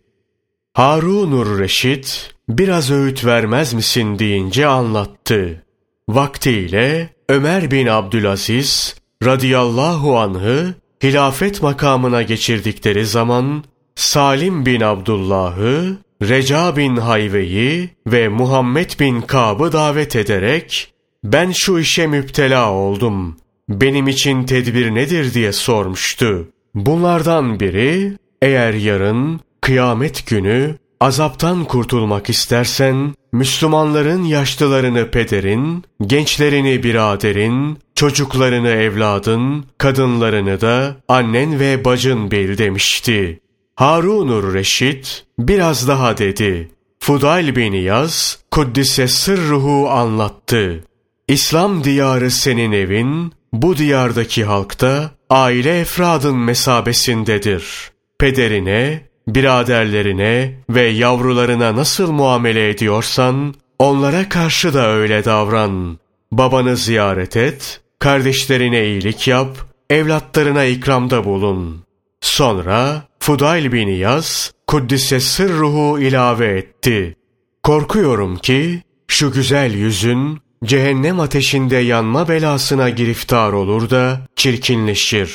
Harunur 0.73 1.59
Reşit 1.59 2.33
biraz 2.49 2.91
öğüt 2.91 3.25
vermez 3.25 3.73
misin 3.73 4.19
deyince 4.19 4.67
anlattı. 4.67 5.63
Vaktiyle 6.09 7.09
Ömer 7.29 7.71
bin 7.71 7.87
Abdülaziz 7.87 8.95
radıyallahu 9.23 10.19
anh'ı 10.19 10.75
hilafet 11.03 11.61
makamına 11.61 12.21
geçirdikleri 12.21 13.05
zaman 13.05 13.63
Salim 13.95 14.65
bin 14.65 14.81
Abdullah'ı, 14.81 15.97
Reca 16.21 16.75
bin 16.75 16.95
Hayve'yi 16.95 17.89
ve 18.07 18.27
Muhammed 18.27 18.91
bin 18.99 19.21
Kab'ı 19.21 19.73
davet 19.73 20.15
ederek 20.15 20.93
ben 21.23 21.51
şu 21.51 21.79
işe 21.79 22.07
müptela 22.07 22.71
oldum. 22.71 23.37
Benim 23.69 24.07
için 24.07 24.43
tedbir 24.43 24.95
nedir 24.95 25.33
diye 25.33 25.51
sormuştu. 25.51 26.49
Bunlardan 26.75 27.59
biri 27.59 28.17
eğer 28.41 28.73
yarın 28.73 29.39
kıyamet 29.61 30.27
günü 30.27 30.75
azaptan 30.99 31.65
kurtulmak 31.65 32.29
istersen 32.29 33.13
Müslümanların 33.31 34.23
yaşlılarını 34.23 35.11
pederin, 35.11 35.83
gençlerini 36.01 36.83
biraderin, 36.83 37.77
çocuklarını 37.95 38.69
evladın, 38.69 39.65
kadınlarını 39.77 40.61
da 40.61 40.95
annen 41.07 41.59
ve 41.59 41.85
bacın 41.85 42.31
bil 42.31 42.57
demişti. 42.57 43.39
Harunur 43.75 44.53
Reşit 44.53 45.25
biraz 45.39 45.87
daha 45.87 46.17
dedi. 46.17 46.71
Fudail 46.99 47.55
bin 47.55 47.73
Yaz, 47.73 48.39
Kuddise 48.51 49.07
sırruhu 49.07 49.89
anlattı. 49.89 50.83
İslam 51.27 51.83
diyarı 51.83 52.31
senin 52.31 52.71
evin, 52.71 53.33
bu 53.61 53.77
diyardaki 53.77 54.43
halkta 54.43 55.11
aile 55.29 55.79
efradın 55.79 56.37
mesabesindedir. 56.37 57.91
Pederine, 58.19 59.01
biraderlerine 59.27 60.53
ve 60.69 60.81
yavrularına 60.81 61.75
nasıl 61.75 62.11
muamele 62.11 62.69
ediyorsan, 62.69 63.55
onlara 63.79 64.29
karşı 64.29 64.73
da 64.73 64.87
öyle 64.87 65.25
davran. 65.25 65.99
Babanı 66.31 66.77
ziyaret 66.77 67.37
et, 67.37 67.81
kardeşlerine 67.99 68.85
iyilik 68.85 69.27
yap, 69.27 69.57
evlatlarına 69.89 70.65
ikramda 70.65 71.25
bulun. 71.25 71.83
Sonra 72.21 73.01
Fudail 73.19 73.71
bin 73.71 73.87
Yaz, 73.87 74.51
Kuddise 74.67 75.19
sırruhu 75.19 75.99
ilave 75.99 76.57
etti. 76.57 77.15
Korkuyorum 77.63 78.37
ki 78.37 78.81
şu 79.07 79.31
güzel 79.31 79.73
yüzün 79.73 80.39
cehennem 80.63 81.19
ateşinde 81.19 81.77
yanma 81.77 82.29
belasına 82.29 82.89
giriftar 82.89 83.53
olur 83.53 83.89
da 83.89 84.27
çirkinleşir. 84.35 85.31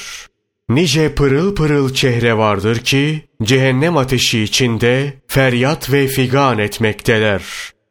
Nice 0.69 1.15
pırıl 1.15 1.55
pırıl 1.55 1.95
çehre 1.95 2.37
vardır 2.37 2.79
ki 2.79 3.23
cehennem 3.43 3.97
ateşi 3.97 4.43
içinde 4.43 5.15
feryat 5.29 5.93
ve 5.93 6.07
figan 6.07 6.59
etmekteler. 6.59 7.43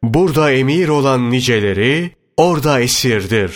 Burada 0.02 0.52
emir 0.52 0.88
olan 0.88 1.30
niceleri 1.30 2.10
orada 2.36 2.80
esirdir. 2.80 3.52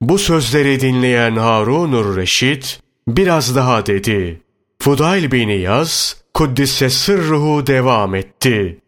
Bu 0.00 0.18
sözleri 0.18 0.80
dinleyen 0.80 1.36
Harunur 1.36 2.16
Reşit 2.16 2.80
biraz 3.08 3.56
daha 3.56 3.86
dedi. 3.86 4.40
Fudail 4.78 5.32
bin 5.32 5.48
Yaz, 5.48 6.16
Kuddise 6.34 6.90
sırruhu 6.90 7.66
devam 7.66 8.14
etti. 8.14 8.78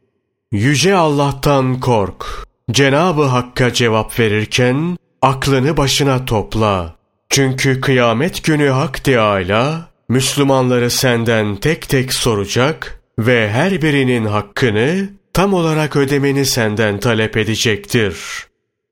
Yüce 0.52 0.94
Allah'tan 0.94 1.80
kork. 1.80 2.47
Cenabı 2.70 3.22
Hakk'a 3.22 3.72
cevap 3.72 4.20
verirken 4.20 4.96
aklını 5.22 5.76
başına 5.76 6.24
topla. 6.24 6.94
Çünkü 7.30 7.80
kıyamet 7.80 8.44
günü 8.44 8.68
Hak 8.68 9.04
Teâlâ 9.04 9.88
Müslümanları 10.08 10.90
senden 10.90 11.56
tek 11.56 11.88
tek 11.88 12.12
soracak 12.12 13.00
ve 13.18 13.50
her 13.50 13.82
birinin 13.82 14.24
hakkını 14.24 15.08
tam 15.32 15.54
olarak 15.54 15.96
ödemeni 15.96 16.46
senden 16.46 17.00
talep 17.00 17.36
edecektir. 17.36 18.16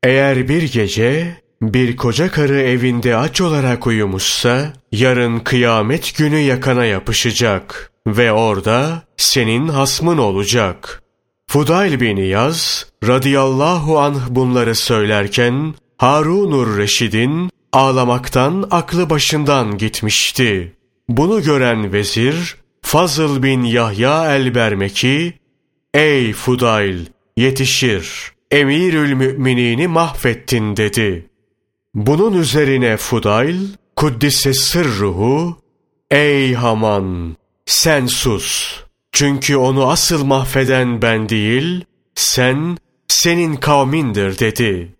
Eğer 0.02 0.48
bir 0.48 0.72
gece 0.72 1.36
bir 1.62 1.96
koca 1.96 2.30
karı 2.30 2.60
evinde 2.60 3.16
aç 3.16 3.40
olarak 3.40 3.86
uyumuşsa, 3.86 4.72
yarın 4.92 5.38
kıyamet 5.38 6.16
günü 6.18 6.38
yakana 6.38 6.84
yapışacak 6.84 7.92
ve 8.06 8.32
orada 8.32 9.02
senin 9.16 9.68
hasmın 9.68 10.18
olacak. 10.18 11.02
Fudail 11.48 12.00
bin 12.00 12.16
Yaz 12.16 12.87
radıyallahu 13.06 13.98
anh 13.98 14.20
bunları 14.28 14.74
söylerken 14.74 15.74
Harunur 15.98 16.78
Reşid'in 16.78 17.50
ağlamaktan 17.72 18.68
aklı 18.70 19.11
başından 19.11 19.78
gitmişti. 19.78 20.76
Bunu 21.09 21.42
gören 21.42 21.92
vezir 21.92 22.56
Fazıl 22.82 23.42
bin 23.42 23.62
Yahya 23.62 24.37
el-Bermeki 24.37 25.35
Ey 25.94 26.32
Fudail 26.32 27.06
yetişir 27.37 28.32
emirül 28.50 29.12
müminini 29.12 29.88
mahvettin 29.88 30.76
dedi. 30.76 31.30
Bunun 31.94 32.40
üzerine 32.40 32.96
Fudail 32.96 33.61
Kuddise 33.96 34.54
sırruhu 34.54 35.56
Ey 36.11 36.54
Haman 36.54 37.37
sen 37.66 38.06
sus. 38.06 38.86
Çünkü 39.18 39.57
onu 39.57 39.90
asıl 39.90 40.24
mahveden 40.24 41.02
ben 41.02 41.29
değil, 41.29 41.85
sen, 42.14 42.79
senin 43.09 43.57
kavmindir 43.57 44.38
dedi. 44.38 44.94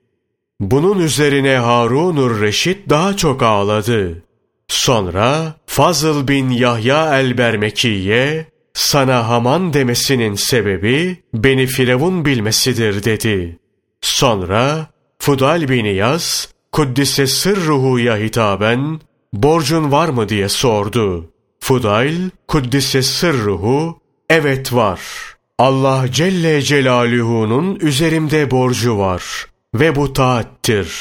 Bunun 0.61 0.99
üzerine 0.99 1.57
Harunur 1.57 2.41
Reşit 2.41 2.89
daha 2.89 3.17
çok 3.17 3.43
ağladı. 3.43 4.23
Sonra 4.69 5.55
Fazıl 5.67 6.29
bin 6.29 6.51
Yahya 6.51 7.21
el-Bermekiye, 7.21 8.47
sana 8.75 9.29
Haman 9.29 9.73
demesinin 9.73 10.35
sebebi 10.35 11.17
beni 11.35 11.67
Firavun 11.67 12.25
bilmesidir 12.25 13.05
dedi. 13.05 13.59
Sonra 14.01 14.87
Fudal 15.19 15.69
bin 15.69 15.85
Yaz, 15.85 16.49
Kuddise 16.73 17.27
sırruhuya 17.27 18.17
hitaben, 18.17 19.01
borcun 19.33 19.93
var 19.93 20.09
mı 20.09 20.29
diye 20.29 20.49
sordu. 20.49 21.31
Fudail, 21.61 22.31
Kuddise 22.49 23.03
sırruhu, 23.03 24.06
evet 24.31 24.73
var. 24.73 25.01
Allah 25.59 26.07
Celle 26.13 26.63
Celaluhu'nun 26.63 27.77
üzerimde 27.77 28.51
borcu 28.51 28.99
var 28.99 29.47
ve 29.75 29.97
bu 29.97 30.13
taattir. 30.13 30.93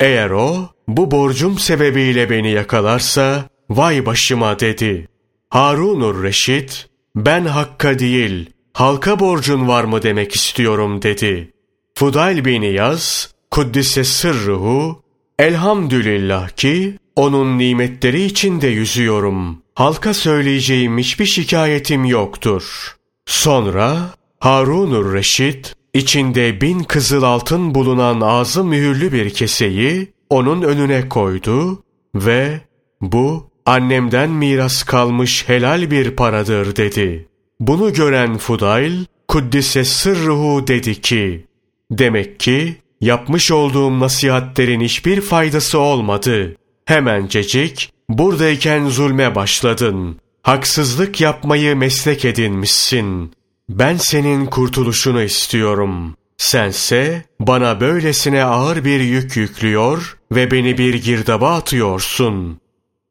Eğer 0.00 0.30
o, 0.30 0.68
bu 0.88 1.10
borcum 1.10 1.58
sebebiyle 1.58 2.30
beni 2.30 2.50
yakalarsa, 2.50 3.48
vay 3.70 4.06
başıma 4.06 4.60
dedi. 4.60 5.08
Harunur 5.50 6.22
Reşit, 6.22 6.86
ben 7.16 7.44
hakka 7.44 7.98
değil, 7.98 8.50
halka 8.72 9.20
borcun 9.20 9.68
var 9.68 9.84
mı 9.84 10.02
demek 10.02 10.34
istiyorum 10.34 11.02
dedi. 11.02 11.52
Fudail 11.94 12.44
bin 12.44 12.62
Yaz, 12.62 13.34
Kuddise 13.50 14.04
sırruhu, 14.04 15.02
elhamdülillah 15.38 16.48
ki 16.48 16.98
onun 17.16 17.58
nimetleri 17.58 18.22
içinde 18.22 18.68
yüzüyorum. 18.68 19.62
Halka 19.80 20.14
söyleyeceğim 20.14 20.98
hiçbir 20.98 21.26
şikayetim 21.26 22.04
yoktur. 22.04 22.94
Sonra 23.26 23.96
Harunur 24.40 25.14
Reşit 25.14 25.74
içinde 25.94 26.60
bin 26.60 26.82
kızıl 26.82 27.22
altın 27.22 27.74
bulunan 27.74 28.20
ağzı 28.20 28.64
mühürlü 28.64 29.12
bir 29.12 29.30
keseyi 29.30 30.12
onun 30.30 30.62
önüne 30.62 31.08
koydu 31.08 31.82
ve 32.14 32.60
bu 33.00 33.50
annemden 33.66 34.30
miras 34.30 34.82
kalmış 34.82 35.48
helal 35.48 35.90
bir 35.90 36.16
paradır 36.16 36.76
dedi. 36.76 37.28
Bunu 37.60 37.92
gören 37.92 38.38
Fudail 38.38 39.04
Kuddise 39.28 39.84
sırruhu 39.84 40.66
dedi 40.66 41.00
ki 41.00 41.44
demek 41.90 42.40
ki 42.40 42.76
yapmış 43.00 43.50
olduğum 43.50 44.00
nasihatlerin 44.00 44.80
hiçbir 44.80 45.20
faydası 45.20 45.78
olmadı. 45.78 46.56
Hemencecik 46.84 47.92
buradayken 48.18 48.88
zulme 48.88 49.34
başladın. 49.34 50.16
Haksızlık 50.42 51.20
yapmayı 51.20 51.76
meslek 51.76 52.24
edinmişsin. 52.24 53.32
Ben 53.68 53.96
senin 53.96 54.46
kurtuluşunu 54.46 55.22
istiyorum. 55.22 56.16
Sense 56.38 57.24
bana 57.40 57.80
böylesine 57.80 58.44
ağır 58.44 58.84
bir 58.84 59.00
yük 59.00 59.36
yüklüyor 59.36 60.18
ve 60.32 60.50
beni 60.50 60.78
bir 60.78 60.94
girdaba 60.94 61.56
atıyorsun. 61.56 62.60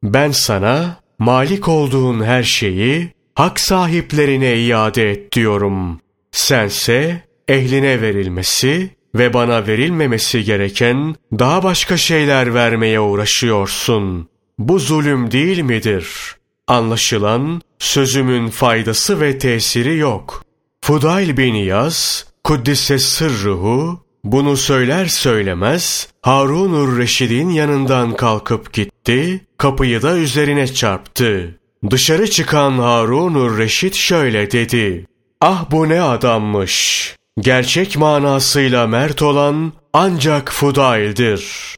Ben 0.02 0.30
sana 0.30 1.00
malik 1.18 1.68
olduğun 1.68 2.24
her 2.24 2.42
şeyi 2.42 3.12
hak 3.34 3.60
sahiplerine 3.60 4.56
iade 4.56 5.10
et 5.10 5.32
diyorum. 5.32 6.00
Sense 6.32 7.22
ehline 7.48 8.00
verilmesi 8.00 8.90
ve 9.14 9.34
bana 9.34 9.66
verilmemesi 9.66 10.44
gereken 10.44 11.14
daha 11.38 11.62
başka 11.62 11.96
şeyler 11.96 12.54
vermeye 12.54 13.00
uğraşıyorsun. 13.00 14.28
Bu 14.60 14.78
zulüm 14.78 15.30
değil 15.30 15.60
midir? 15.60 16.08
Anlaşılan 16.66 17.62
sözümün 17.78 18.48
faydası 18.48 19.20
ve 19.20 19.38
tesiri 19.38 19.96
yok. 19.96 20.44
Fudayl 20.84 21.36
bin 21.36 21.54
Yaz, 21.54 22.26
Kuddise 22.44 22.98
sırruhu, 22.98 24.00
bunu 24.24 24.56
söyler 24.56 25.06
söylemez 25.06 26.08
Harunur 26.22 26.98
Reşid'in 26.98 27.50
yanından 27.50 28.16
kalkıp 28.16 28.72
gitti, 28.72 29.46
kapıyı 29.58 30.02
da 30.02 30.16
üzerine 30.16 30.66
çarptı. 30.66 31.58
Dışarı 31.90 32.30
çıkan 32.30 32.78
Harunur 32.78 33.58
Reşit 33.58 33.94
şöyle 33.94 34.50
dedi. 34.50 35.06
Ah 35.40 35.70
bu 35.70 35.88
ne 35.88 36.02
adammış. 36.02 37.16
Gerçek 37.38 37.96
manasıyla 37.96 38.86
mert 38.86 39.22
olan 39.22 39.72
ancak 39.92 40.52
Fudail'dir. 40.52 41.74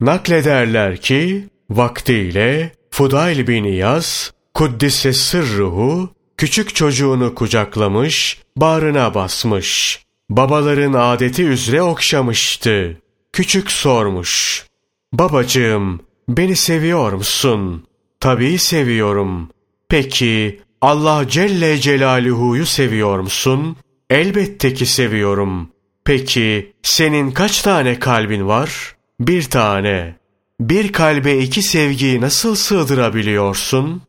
Naklederler 0.00 0.96
ki 0.96 1.49
vaktiyle 1.70 2.72
Fudail 2.90 3.46
bin 3.46 3.64
İyaz 3.64 4.32
Kuddise 4.54 5.12
sırruhu 5.12 6.08
küçük 6.36 6.74
çocuğunu 6.74 7.34
kucaklamış, 7.34 8.42
bağrına 8.56 9.14
basmış. 9.14 10.00
Babaların 10.30 10.92
adeti 10.92 11.44
üzere 11.44 11.82
okşamıştı. 11.82 12.96
Küçük 13.32 13.70
sormuş. 13.70 14.64
Babacığım, 15.12 16.00
beni 16.28 16.56
seviyor 16.56 17.12
musun? 17.12 17.86
Tabii 18.20 18.58
seviyorum. 18.58 19.48
Peki, 19.88 20.60
Allah 20.80 21.28
Celle 21.28 21.78
Celaluhu'yu 21.78 22.66
seviyor 22.66 23.18
musun? 23.18 23.76
Elbette 24.10 24.74
ki 24.74 24.86
seviyorum. 24.86 25.70
Peki, 26.04 26.72
senin 26.82 27.30
kaç 27.30 27.62
tane 27.62 27.98
kalbin 27.98 28.46
var? 28.46 28.96
Bir 29.20 29.42
tane. 29.42 30.19
Bir 30.60 30.92
kalbe 30.92 31.38
iki 31.38 31.62
sevgiyi 31.62 32.20
nasıl 32.20 32.54
sığdırabiliyorsun? 32.54 34.02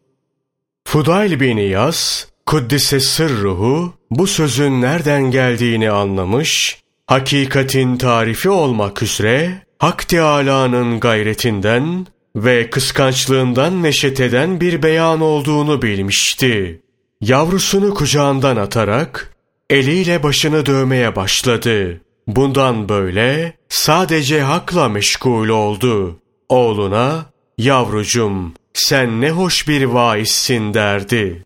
Fudayl 0.86 1.40
bin 1.40 1.58
İyaz, 1.58 2.28
Kuddise 2.46 3.00
sırruhu, 3.00 3.94
bu 4.10 4.28
sözün 4.28 4.82
nereden 4.82 5.32
geldiğini 5.32 5.92
anlamış, 5.92 6.82
hakikatin 7.08 7.98
tarifi 7.98 8.50
olmak 8.50 9.04
üzere, 9.04 9.64
Hak 9.80 10.08
Teâlâ'nın 10.08 11.00
gayretinden 11.00 12.08
ve 12.36 12.70
kıskançlığından 12.70 13.84
neşet 13.84 14.20
eden 14.20 14.62
bir 14.62 14.84
beyan 14.84 15.22
olduğunu 15.22 15.82
bilmişti. 15.82 16.82
Yavrusunu 17.22 17.94
kucağından 17.94 18.58
atarak, 18.58 19.36
eliyle 19.70 20.24
başını 20.24 20.66
dövmeye 20.66 21.16
başladı. 21.16 22.02
Bundan 22.28 22.90
böyle 22.90 23.54
sadece 23.70 24.42
hakla 24.42 24.90
meşgul 24.90 25.50
oldu. 25.50 26.21
Oğluna, 26.52 27.26
yavrucum 27.58 28.54
sen 28.74 29.22
ne 29.22 29.32
hoş 29.32 29.68
bir 29.68 29.84
vaizsin 29.84 30.74
derdi. 30.74 31.46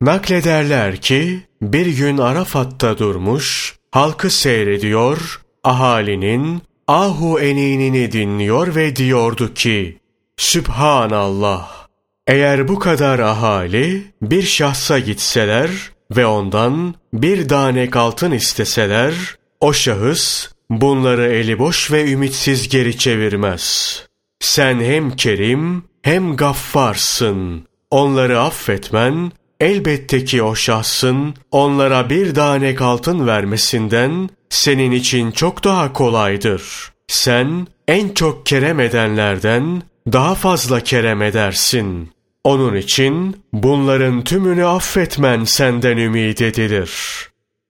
Naklederler 0.00 0.96
ki 0.96 1.40
bir 1.62 1.86
gün 1.86 2.18
Arafat'ta 2.18 2.98
durmuş, 2.98 3.76
halkı 3.90 4.30
seyrediyor, 4.30 5.40
ahalinin 5.64 6.62
ahu 6.88 7.40
eninini 7.40 8.12
dinliyor 8.12 8.74
ve 8.74 8.96
diyordu 8.96 9.54
ki, 9.54 9.98
Sübhanallah! 10.36 11.86
Eğer 12.26 12.68
bu 12.68 12.78
kadar 12.78 13.18
ahali 13.18 14.02
bir 14.22 14.42
şahsa 14.42 14.98
gitseler 14.98 15.70
ve 16.16 16.26
ondan 16.26 16.94
bir 17.14 17.48
danek 17.48 17.96
altın 17.96 18.32
isteseler, 18.32 19.14
o 19.60 19.72
şahıs 19.72 20.48
bunları 20.70 21.32
eli 21.32 21.58
boş 21.58 21.92
ve 21.92 22.12
ümitsiz 22.12 22.68
geri 22.68 22.98
çevirmez. 22.98 24.11
Sen 24.42 24.80
hem 24.80 25.10
kerim 25.10 25.84
hem 26.02 26.36
gaffarsın. 26.36 27.66
Onları 27.90 28.40
affetmen 28.40 29.32
elbette 29.60 30.24
ki 30.24 30.42
o 30.42 30.54
şahsın 30.54 31.34
onlara 31.50 32.10
bir 32.10 32.34
danek 32.34 32.82
altın 32.82 33.26
vermesinden 33.26 34.30
senin 34.50 34.92
için 34.92 35.30
çok 35.30 35.64
daha 35.64 35.92
kolaydır. 35.92 36.92
Sen 37.08 37.66
en 37.88 38.08
çok 38.08 38.46
kerem 38.46 38.80
edenlerden 38.80 39.82
daha 40.12 40.34
fazla 40.34 40.80
kerem 40.80 41.22
edersin. 41.22 42.10
Onun 42.44 42.76
için 42.76 43.36
bunların 43.52 44.24
tümünü 44.24 44.66
affetmen 44.66 45.44
senden 45.44 45.96
ümit 45.96 46.42
edilir. 46.42 46.92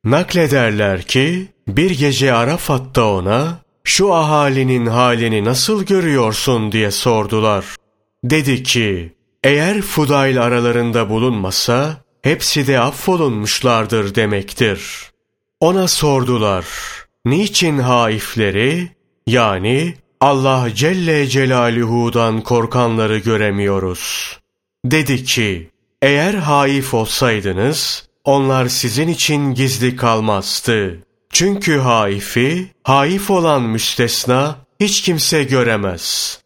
Naklederler 0.05 1.03
ki 1.03 1.49
bir 1.69 1.91
gece 1.91 2.33
Arafat'ta 2.33 3.05
ona 3.05 3.62
şu 3.85 4.15
ahalinin 4.15 4.87
halini 4.87 5.45
nasıl 5.45 5.85
görüyorsun 5.85 6.73
diye 6.73 6.91
sordular. 6.91 7.65
Dedi 8.25 8.63
ki 8.63 9.13
eğer 9.45 9.83
Fudayl 9.83 10.43
aralarında 10.43 11.11
bulunmasa 11.11 11.97
hepsi 12.23 12.67
de 12.67 12.81
affolunmuşlardır 12.81 14.15
demektir. 14.15 15.11
Ona 15.61 15.89
sordular. 15.89 16.67
Niçin 17.25 17.79
haifleri 17.79 18.89
yani 19.27 19.95
Allah 20.21 20.69
Celle 20.75 21.27
Celaluhu'dan 21.27 22.41
korkanları 22.41 23.19
göremiyoruz? 23.19 24.39
Dedi 24.85 25.25
ki, 25.25 25.71
eğer 26.03 26.35
haif 26.35 26.95
olsaydınız, 26.95 28.09
onlar 28.25 28.69
sizin 28.69 29.09
için 29.09 29.55
gizli 29.55 29.97
kalmazdı. 29.97 30.99
Çünkü 31.33 31.79
haifi, 31.79 32.69
haif 32.85 33.31
olan 33.31 33.63
müstesna 33.63 34.57
hiç 34.81 35.03
kimse 35.03 35.45
göremez. 35.45 36.39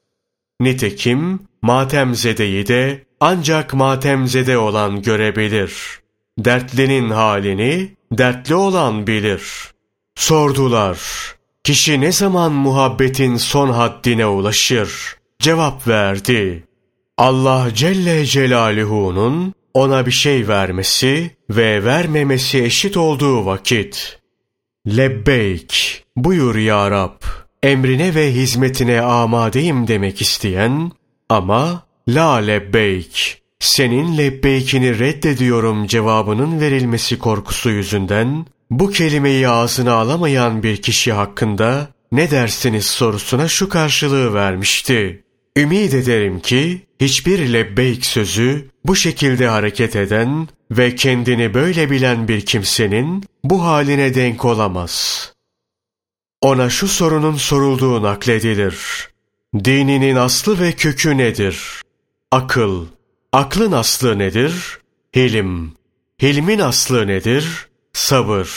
Nitekim 0.60 1.40
matemzedeyi 1.62 2.66
de 2.66 3.04
ancak 3.20 3.74
matemzede 3.74 4.58
olan 4.58 5.02
görebilir. 5.02 5.72
Dertlinin 6.38 7.10
halini 7.10 7.96
dertli 8.12 8.54
olan 8.54 9.06
bilir. 9.06 9.42
Sordular, 10.16 10.98
kişi 11.64 12.00
ne 12.00 12.12
zaman 12.12 12.52
muhabbetin 12.52 13.36
son 13.36 13.70
haddine 13.70 14.26
ulaşır? 14.26 15.16
Cevap 15.38 15.88
verdi, 15.88 16.64
Allah 17.18 17.68
Celle 17.74 18.26
Celaluhu'nun 18.26 19.54
ona 19.74 20.06
bir 20.06 20.10
şey 20.10 20.48
vermesi 20.48 21.30
ve 21.50 21.84
vermemesi 21.84 22.64
eşit 22.64 22.96
olduğu 22.96 23.46
vakit. 23.46 24.18
Lebbeyk, 24.86 26.04
buyur 26.16 26.54
ya 26.54 26.90
Rab, 26.90 27.22
emrine 27.62 28.14
ve 28.14 28.32
hizmetine 28.32 29.00
amadeyim 29.00 29.88
demek 29.88 30.22
isteyen 30.22 30.92
ama 31.28 31.82
la 32.08 32.34
lebbeyk, 32.34 33.42
senin 33.58 34.18
lebbeykini 34.18 34.98
reddediyorum 34.98 35.86
cevabının 35.86 36.60
verilmesi 36.60 37.18
korkusu 37.18 37.70
yüzünden 37.70 38.46
bu 38.70 38.90
kelimeyi 38.90 39.48
ağzına 39.48 39.92
alamayan 39.92 40.62
bir 40.62 40.76
kişi 40.76 41.12
hakkında 41.12 41.88
ne 42.12 42.30
dersiniz 42.30 42.86
sorusuna 42.86 43.48
şu 43.48 43.68
karşılığı 43.68 44.34
vermişti. 44.34 45.24
Ümid 45.56 45.92
ederim 45.92 46.40
ki 46.40 46.86
hiçbir 47.00 47.52
lebbeyk 47.52 48.06
sözü 48.06 48.70
bu 48.84 48.96
şekilde 48.96 49.46
hareket 49.46 49.96
eden 49.96 50.48
ve 50.70 50.94
kendini 50.94 51.54
böyle 51.54 51.90
bilen 51.90 52.28
bir 52.28 52.46
kimsenin 52.46 53.24
bu 53.44 53.64
haline 53.64 54.14
denk 54.14 54.44
olamaz. 54.44 55.32
Ona 56.40 56.70
şu 56.70 56.88
sorunun 56.88 57.36
sorulduğu 57.36 58.02
nakledilir. 58.02 59.08
Dininin 59.64 60.16
aslı 60.16 60.60
ve 60.60 60.72
kökü 60.72 61.18
nedir? 61.18 61.82
Akıl. 62.30 62.86
Aklın 63.32 63.72
aslı 63.72 64.18
nedir? 64.18 64.78
Hilim. 65.16 65.72
Hilmin 66.22 66.58
aslı 66.58 67.06
nedir? 67.06 67.68
Sabır. 67.92 68.50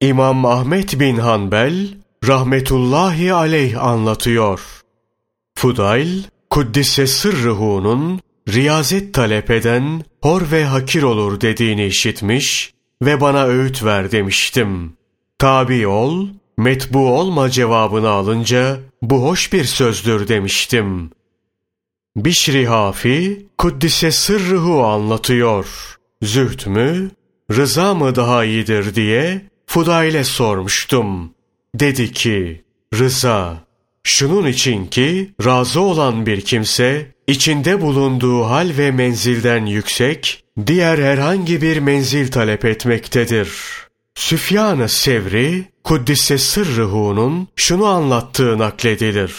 İmam 0.00 0.46
Ahmet 0.46 1.00
bin 1.00 1.16
Hanbel 1.16 1.88
rahmetullahi 2.28 3.34
aleyh 3.34 3.84
anlatıyor. 3.84 4.60
Fudayl, 5.54 6.22
Kuddise 6.50 7.06
sırrıhu'nun 7.06 8.20
riyazet 8.48 9.14
talep 9.14 9.50
eden 9.50 10.04
hor 10.22 10.42
ve 10.52 10.64
hakir 10.64 11.02
olur 11.02 11.40
dediğini 11.40 11.86
işitmiş 11.86 12.74
ve 13.02 13.20
bana 13.20 13.44
öğüt 13.44 13.84
ver 13.84 14.10
demiştim. 14.10 14.92
Tabi 15.38 15.86
ol, 15.86 16.28
metbu 16.56 16.98
olma 16.98 17.50
cevabını 17.50 18.08
alınca 18.08 18.80
bu 19.02 19.22
hoş 19.22 19.52
bir 19.52 19.64
sözdür 19.64 20.28
demiştim. 20.28 21.10
Bişri 22.16 22.66
Hafi, 22.66 23.46
Kuddise 23.58 24.12
sırrıhu 24.12 24.84
anlatıyor. 24.84 25.66
Zühd 26.22 26.66
mü, 26.66 27.10
rıza 27.52 27.94
mı 27.94 28.16
daha 28.16 28.44
iyidir 28.44 28.94
diye 28.94 29.42
Fudail'e 29.66 30.24
sormuştum. 30.24 31.34
Dedi 31.74 32.12
ki, 32.12 32.64
rıza. 32.94 33.68
Şunun 34.02 34.46
için 34.46 34.86
ki 34.86 35.34
razı 35.44 35.80
olan 35.80 36.26
bir 36.26 36.40
kimse 36.40 37.17
içinde 37.28 37.80
bulunduğu 37.80 38.44
hal 38.44 38.70
ve 38.78 38.90
menzilden 38.90 39.66
yüksek 39.66 40.44
diğer 40.66 40.98
herhangi 40.98 41.62
bir 41.62 41.78
menzil 41.78 42.30
talep 42.30 42.64
etmektedir. 42.64 43.50
Süfyan-ı 44.14 44.88
Sevri 44.88 45.64
Kuddise 45.84 46.38
Sırrıhu'nun 46.38 47.48
şunu 47.56 47.86
anlattığı 47.86 48.58
nakledilir. 48.58 49.34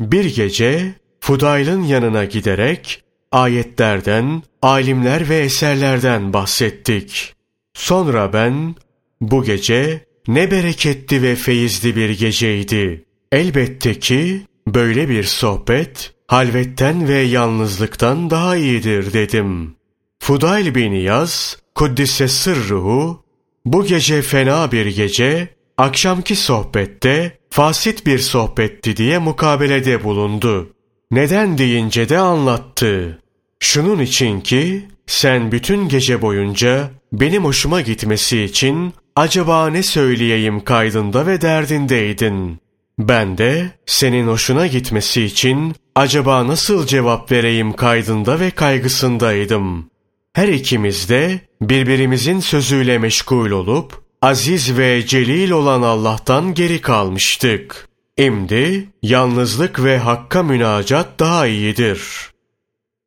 Bir 0.00 0.24
gece 0.36 0.94
Fudayl'ın 1.20 1.82
yanına 1.82 2.24
giderek 2.24 3.02
ayetlerden, 3.32 4.42
alimler 4.62 5.28
ve 5.28 5.38
eserlerden 5.38 6.32
bahsettik. 6.32 7.34
Sonra 7.74 8.32
ben 8.32 8.74
bu 9.20 9.44
gece 9.44 10.04
ne 10.28 10.50
bereketli 10.50 11.22
ve 11.22 11.36
feyizli 11.36 11.96
bir 11.96 12.10
geceydi. 12.10 13.04
Elbette 13.32 13.98
ki 13.98 14.42
böyle 14.66 15.08
bir 15.08 15.24
sohbet 15.24 16.13
halvetten 16.34 17.08
ve 17.08 17.18
yalnızlıktan 17.18 18.30
daha 18.30 18.56
iyidir 18.56 19.12
dedim. 19.12 19.76
Fudayl 20.18 20.74
bin 20.74 20.92
Yaz, 20.92 21.58
Kuddise 21.74 22.28
sırruhu, 22.28 23.24
bu 23.64 23.84
gece 23.84 24.22
fena 24.22 24.72
bir 24.72 24.86
gece, 24.86 25.48
akşamki 25.78 26.36
sohbette 26.36 27.38
fasit 27.50 28.06
bir 28.06 28.18
sohbetti 28.18 28.96
diye 28.96 29.18
mukabelede 29.18 30.04
bulundu. 30.04 30.72
Neden 31.10 31.58
deyince 31.58 32.08
de 32.08 32.18
anlattı. 32.18 33.22
Şunun 33.60 33.98
için 33.98 34.40
ki 34.40 34.88
sen 35.06 35.52
bütün 35.52 35.88
gece 35.88 36.22
boyunca 36.22 36.90
benim 37.12 37.44
hoşuma 37.44 37.80
gitmesi 37.80 38.42
için 38.42 38.94
acaba 39.16 39.68
ne 39.68 39.82
söyleyeyim 39.82 40.64
kaydında 40.64 41.26
ve 41.26 41.40
derdindeydin. 41.40 42.63
Ben 42.98 43.38
de 43.38 43.70
senin 43.86 44.26
hoşuna 44.26 44.66
gitmesi 44.66 45.22
için 45.22 45.74
acaba 45.94 46.46
nasıl 46.46 46.86
cevap 46.86 47.32
vereyim 47.32 47.72
kaydında 47.72 48.40
ve 48.40 48.50
kaygısındaydım. 48.50 49.90
Her 50.32 50.48
ikimiz 50.48 51.08
de 51.08 51.40
birbirimizin 51.60 52.40
sözüyle 52.40 52.98
meşgul 52.98 53.50
olup 53.50 54.02
aziz 54.22 54.78
ve 54.78 55.06
celil 55.06 55.50
olan 55.50 55.82
Allah'tan 55.82 56.54
geri 56.54 56.80
kalmıştık. 56.80 57.88
Şimdi 58.18 58.88
yalnızlık 59.02 59.84
ve 59.84 59.98
hakka 59.98 60.42
münacat 60.42 61.20
daha 61.20 61.46
iyidir. 61.46 62.00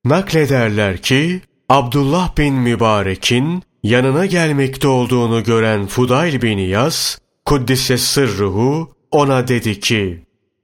Naklederler 0.05 1.01
ki 1.01 1.41
Abdullah 1.69 2.37
bin 2.37 2.53
Mübarek'in 2.55 3.63
yanına 3.83 4.25
gelmekte 4.25 4.87
olduğunu 4.87 5.43
gören 5.43 5.87
Fudayl 5.87 6.41
bin 6.41 6.57
Yas, 6.57 7.17
Kuddise 7.45 7.97
sırruhu 7.97 8.96
ona 9.11 9.47
dedi 9.47 9.79
ki, 9.79 10.21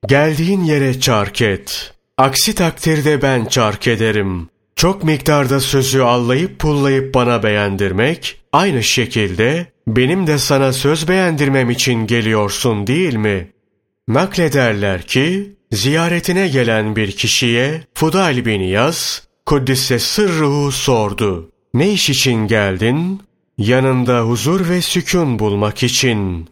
geldiğin 0.08 0.64
yere 0.64 1.00
çark 1.00 1.42
et. 1.42 1.94
Aksi 2.18 2.56
takdirde 2.56 3.22
ben 3.22 3.46
çark 3.46 3.88
ederim. 3.88 4.50
Çok 4.76 5.04
miktarda 5.04 5.60
sözü 5.60 6.02
allayıp 6.02 6.60
pullayıp 6.60 7.14
bana 7.14 7.44
beğendirmek, 7.44 8.42
aynı 8.52 8.84
şekilde 8.84 9.66
benim 9.88 10.28
de 10.28 10.38
sana 10.38 10.74
söz 10.74 11.08
beğendirmem 11.08 11.70
için 11.70 12.08
geliyorsun 12.08 12.88
değil 12.88 13.16
mi? 13.16 13.52
Naklederler 14.08 15.02
ki, 15.02 15.56
ziyaretine 15.72 16.48
gelen 16.48 16.96
bir 16.96 17.12
kişiye 17.12 17.82
Fudayl 17.94 18.46
bin 18.46 18.62
Yaz, 18.62 19.28
Kuddise 19.46 20.00
sırruhu 20.00 20.72
sordu. 20.72 21.52
Ne 21.74 21.92
iş 21.92 22.10
için 22.10 22.48
geldin? 22.48 23.22
Yanında 23.58 24.22
huzur 24.22 24.70
ve 24.70 24.82
sükun 24.82 25.40
bulmak 25.40 25.84
için. 25.84 26.48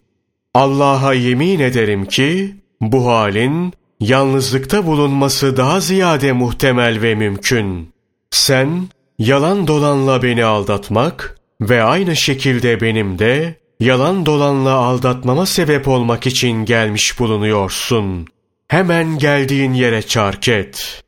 Allah'a 0.54 1.14
yemin 1.14 1.60
ederim 1.60 2.06
ki 2.06 2.56
bu 2.80 3.06
halin 3.06 3.72
yalnızlıkta 4.00 4.86
bulunması 4.86 5.56
daha 5.56 5.80
ziyade 5.80 6.32
muhtemel 6.32 7.02
ve 7.02 7.14
mümkün. 7.14 7.92
Sen 8.30 8.88
yalan 9.18 9.66
dolanla 9.66 10.22
beni 10.22 10.44
aldatmak 10.44 11.38
ve 11.60 11.82
aynı 11.82 12.16
şekilde 12.16 12.80
benim 12.80 13.18
de 13.18 13.54
yalan 13.80 14.26
dolanla 14.26 14.72
aldatmama 14.72 15.46
sebep 15.46 15.88
olmak 15.88 16.26
için 16.26 16.64
gelmiş 16.64 17.18
bulunuyorsun. 17.18 18.26
Hemen 18.68 19.18
geldiğin 19.18 19.72
yere 19.72 20.02
çark 20.02 20.48
et. 20.48 21.02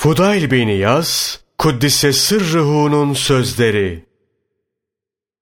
Fudayl 0.00 0.50
bin 0.50 0.68
Yaz, 0.68 1.40
Kuddise 1.58 2.12
Sırrıhu'nun 2.12 3.12
sözleri. 3.12 4.04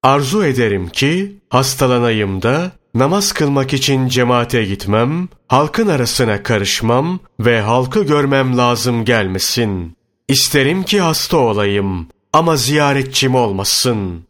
Arzu 0.02 0.44
ederim 0.44 0.88
ki 0.88 1.36
hastalanayım 1.48 2.42
da 2.42 2.72
namaz 2.94 3.32
kılmak 3.32 3.72
için 3.72 4.08
cemaate 4.08 4.64
gitmem, 4.64 5.28
halkın 5.48 5.88
arasına 5.88 6.42
karışmam 6.42 7.20
ve 7.40 7.60
halkı 7.60 8.04
görmem 8.04 8.58
lazım 8.58 9.04
gelmesin. 9.04 9.96
İsterim 10.28 10.82
ki 10.82 11.00
hasta 11.00 11.36
olayım 11.36 12.08
ama 12.32 12.56
ziyaretçim 12.56 13.34
olmasın. 13.34 14.24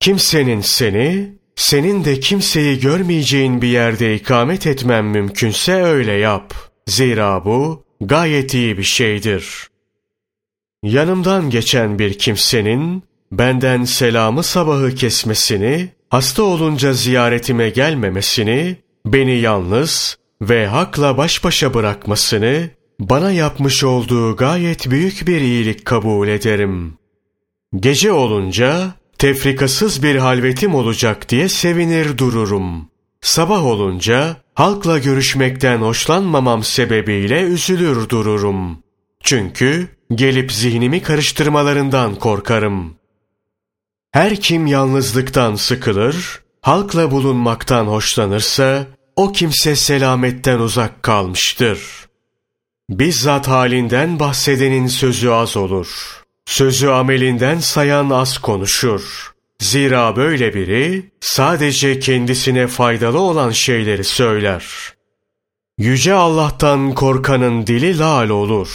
Kimsenin 0.00 0.60
seni, 0.60 1.34
senin 1.56 2.04
de 2.04 2.20
kimseyi 2.20 2.80
görmeyeceğin 2.80 3.62
bir 3.62 3.68
yerde 3.68 4.14
ikamet 4.14 4.66
etmem 4.66 5.06
mümkünse 5.06 5.74
öyle 5.82 6.12
yap. 6.12 6.54
Zira 6.86 7.44
bu 7.44 7.84
gayet 8.00 8.54
iyi 8.54 8.78
bir 8.78 8.82
şeydir. 8.82 9.68
Yanımdan 10.82 11.50
geçen 11.50 11.98
bir 11.98 12.18
kimsenin 12.18 13.02
benden 13.32 13.84
selamı 13.84 14.42
sabahı 14.42 14.94
kesmesini, 14.94 15.88
hasta 16.10 16.42
olunca 16.42 16.92
ziyaretime 16.92 17.70
gelmemesini, 17.70 18.76
beni 19.06 19.38
yalnız 19.38 20.18
ve 20.42 20.66
hakla 20.66 21.16
baş 21.16 21.44
başa 21.44 21.74
bırakmasını, 21.74 22.70
bana 23.00 23.32
yapmış 23.32 23.84
olduğu 23.84 24.36
gayet 24.36 24.90
büyük 24.90 25.26
bir 25.26 25.40
iyilik 25.40 25.84
kabul 25.84 26.28
ederim. 26.28 26.94
Gece 27.76 28.12
olunca 28.12 28.92
tefrikasız 29.18 30.02
bir 30.02 30.16
halvetim 30.16 30.74
olacak 30.74 31.28
diye 31.28 31.48
sevinir 31.48 32.18
dururum. 32.18 32.90
Sabah 33.20 33.64
olunca 33.64 34.36
halkla 34.54 34.98
görüşmekten 34.98 35.78
hoşlanmamam 35.78 36.62
sebebiyle 36.62 37.42
üzülür 37.42 38.08
dururum. 38.08 38.78
Çünkü 39.22 39.88
gelip 40.14 40.52
zihnimi 40.52 41.02
karıştırmalarından 41.02 42.14
korkarım. 42.14 42.97
Her 44.12 44.36
kim 44.36 44.66
yalnızlıktan 44.66 45.54
sıkılır, 45.54 46.42
halkla 46.60 47.10
bulunmaktan 47.10 47.86
hoşlanırsa, 47.86 48.86
o 49.16 49.32
kimse 49.32 49.76
selametten 49.76 50.58
uzak 50.58 51.02
kalmıştır. 51.02 51.80
Bizzat 52.90 53.48
halinden 53.48 54.18
bahsedenin 54.18 54.86
sözü 54.86 55.28
az 55.28 55.56
olur. 55.56 56.22
Sözü 56.46 56.88
amelinden 56.88 57.58
sayan 57.58 58.10
az 58.10 58.38
konuşur. 58.38 59.32
Zira 59.60 60.16
böyle 60.16 60.54
biri 60.54 61.10
sadece 61.20 61.98
kendisine 61.98 62.66
faydalı 62.66 63.20
olan 63.20 63.50
şeyleri 63.50 64.04
söyler. 64.04 64.64
Yüce 65.78 66.14
Allah'tan 66.14 66.94
korkanın 66.94 67.66
dili 67.66 67.98
lal 67.98 68.28
olur. 68.28 68.68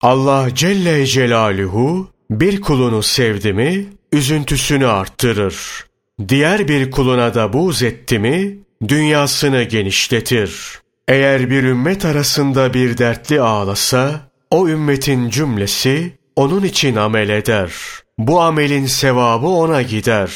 Allah 0.00 0.54
Celle 0.54 1.06
Celaluhu 1.06 2.15
bir 2.30 2.60
kulunu 2.60 3.02
sevdi 3.02 3.52
mi 3.52 3.86
üzüntüsünü 4.12 4.86
arttırır. 4.86 5.86
Diğer 6.28 6.68
bir 6.68 6.90
kuluna 6.90 7.34
da 7.34 7.52
buğz 7.52 7.82
etti 7.82 8.18
mi 8.18 8.58
dünyasını 8.88 9.62
genişletir. 9.62 10.80
Eğer 11.08 11.50
bir 11.50 11.62
ümmet 11.62 12.04
arasında 12.04 12.74
bir 12.74 12.98
dertli 12.98 13.40
ağlasa 13.40 14.20
o 14.50 14.68
ümmetin 14.68 15.30
cümlesi 15.30 16.12
onun 16.36 16.62
için 16.62 16.96
amel 16.96 17.28
eder. 17.28 17.72
Bu 18.18 18.40
amelin 18.40 18.86
sevabı 18.86 19.46
ona 19.46 19.82
gider. 19.82 20.30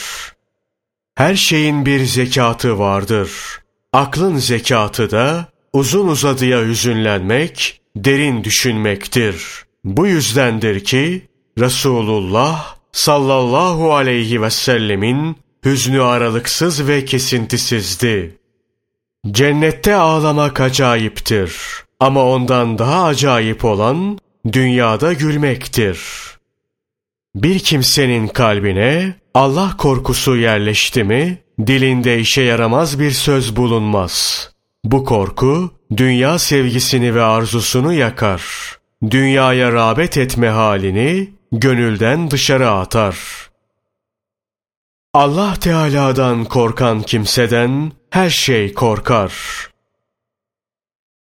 Her 1.14 1.35
şeyin 1.35 1.87
bir 1.87 2.05
zekatı 2.05 2.79
vardır. 2.79 3.31
Aklın 3.92 4.37
zekatı 4.37 5.11
da 5.11 5.48
uzun 5.72 6.09
uzadıya 6.09 6.62
hüzünlenmek, 6.64 7.81
derin 7.96 8.44
düşünmektir. 8.44 9.64
Bu 9.85 10.07
yüzdendir 10.07 10.85
ki 10.85 11.22
Resulullah 11.61 12.77
sallallahu 12.92 13.94
aleyhi 13.94 14.42
ve 14.42 14.51
sellemin 14.51 15.37
hüznü 15.64 16.03
aralıksız 16.03 16.88
ve 16.88 17.05
kesintisizdi. 17.05 18.38
Cennette 19.31 19.94
ağlamak 19.94 20.61
acayiptir 20.61 21.57
ama 22.01 22.25
ondan 22.25 22.79
daha 22.79 23.05
acayip 23.05 23.64
olan 23.64 24.18
dünyada 24.53 25.12
gülmektir. 25.12 26.01
Bir 27.35 27.59
kimsenin 27.59 28.29
kalbine 28.29 29.14
Allah 29.35 29.77
korkusu 29.79 30.37
yerleşti 30.37 31.05
mi, 31.05 31.38
dilinde 31.66 32.18
işe 32.18 32.42
yaramaz 32.42 33.01
bir 33.01 33.11
söz 33.11 33.57
bulunmaz. 33.57 34.49
Bu 34.85 35.05
korku, 35.05 35.70
dünya 35.96 36.38
sevgisini 36.38 37.14
ve 37.14 37.23
arzusunu 37.23 37.92
yakar. 37.92 38.42
Dünyaya 39.11 39.73
rağbet 39.73 40.16
etme 40.16 40.49
halini, 40.49 41.39
gönülden 41.52 42.30
dışarı 42.30 42.70
atar. 42.70 43.18
Allah 45.14 45.54
Teala'dan 45.54 46.44
korkan 46.44 47.02
kimseden 47.02 47.92
her 48.10 48.30
şey 48.30 48.74
korkar. 48.74 49.32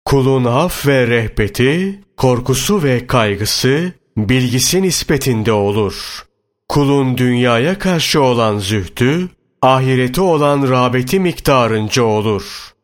Kulun 0.04 0.44
af 0.44 0.86
ve 0.86 1.06
rehbeti, 1.06 2.00
korkusu 2.16 2.82
ve 2.82 3.06
kaygısı 3.06 3.92
bilgisi 4.16 4.82
nispetinde 4.82 5.52
olur. 5.52 6.26
Kulun 6.68 7.18
dünyaya 7.18 7.78
karşı 7.78 8.22
olan 8.22 8.58
zühdü, 8.58 9.28
ahireti 9.62 10.20
olan 10.20 10.68
rağbeti 10.68 11.20
miktarınca 11.20 12.02
olur. 12.02 12.74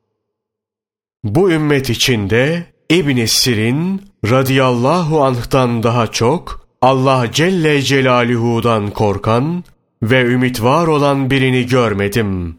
Bu 1.25 1.51
ümmet 1.51 1.91
içinde 1.91 2.67
İbn 2.91 3.25
Sirin 3.25 4.03
radıyallahu 4.25 5.25
anh'tan 5.25 5.83
daha 5.83 6.07
çok 6.07 6.62
Allah 6.83 7.33
Celle 7.33 7.83
Celaluhu'dan 7.83 8.91
korkan 8.91 9.65
ve 10.03 10.23
ümit 10.23 10.63
var 10.63 10.87
olan 10.87 11.31
birini 11.31 11.67
görmedim. 11.67 12.59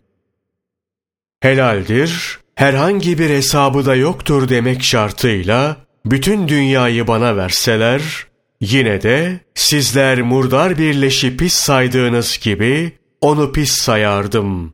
Helaldir, 1.40 2.40
herhangi 2.56 3.20
bir 3.20 3.30
hesabı 3.30 3.86
da 3.86 3.96
yoktur 3.96 4.50
demek 4.50 4.84
şartıyla 4.84 5.78
bütün 6.06 6.48
dünyayı 6.48 7.08
bana 7.08 7.38
verseler, 7.38 8.02
yine 8.62 9.02
de 9.02 9.40
sizler 9.56 10.22
murdar 10.22 10.78
birleşi 10.78 11.38
pis 11.38 11.54
saydığınız 11.54 12.40
gibi 12.44 12.92
onu 13.22 13.52
pis 13.52 13.72
sayardım. 13.72 14.74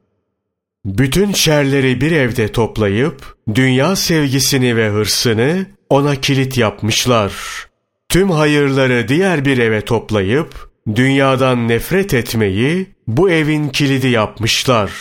Bütün 0.85 1.33
şerleri 1.33 2.01
bir 2.01 2.11
evde 2.11 2.51
toplayıp 2.51 3.35
dünya 3.55 3.95
sevgisini 3.95 4.75
ve 4.75 4.89
hırsını 4.89 5.65
ona 5.89 6.15
kilit 6.15 6.57
yapmışlar. 6.57 7.33
Tüm 8.09 8.31
hayırları 8.31 9.07
diğer 9.07 9.45
bir 9.45 9.57
eve 9.57 9.85
toplayıp 9.85 10.71
dünyadan 10.95 11.67
nefret 11.67 12.13
etmeyi 12.13 12.87
bu 13.07 13.29
evin 13.29 13.69
kilidi 13.69 14.07
yapmışlar. 14.07 14.91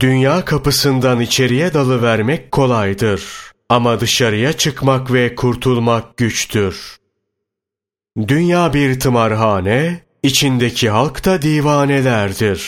Dünya 0.00 0.44
kapısından 0.44 1.20
içeriye 1.20 1.74
dalı 1.74 2.02
vermek 2.02 2.52
kolaydır 2.52 3.50
ama 3.68 4.00
dışarıya 4.00 4.52
çıkmak 4.52 5.12
ve 5.12 5.34
kurtulmak 5.34 6.16
güçtür. 6.16 6.96
Dünya 8.28 8.74
bir 8.74 9.00
tımarhane, 9.00 10.00
içindeki 10.22 10.90
halk 10.90 11.24
da 11.24 11.42
divanelerdir. 11.42 12.62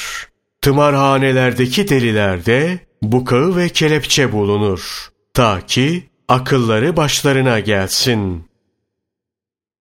Tımarhanelerdeki 0.61 1.89
delilerde 1.89 2.79
bukağı 3.03 3.57
ve 3.57 3.69
kelepçe 3.69 4.33
bulunur. 4.33 5.09
Ta 5.35 5.61
ki 5.67 6.12
akılları 6.33 6.97
başlarına 6.97 7.61
gelsin. 7.61 8.45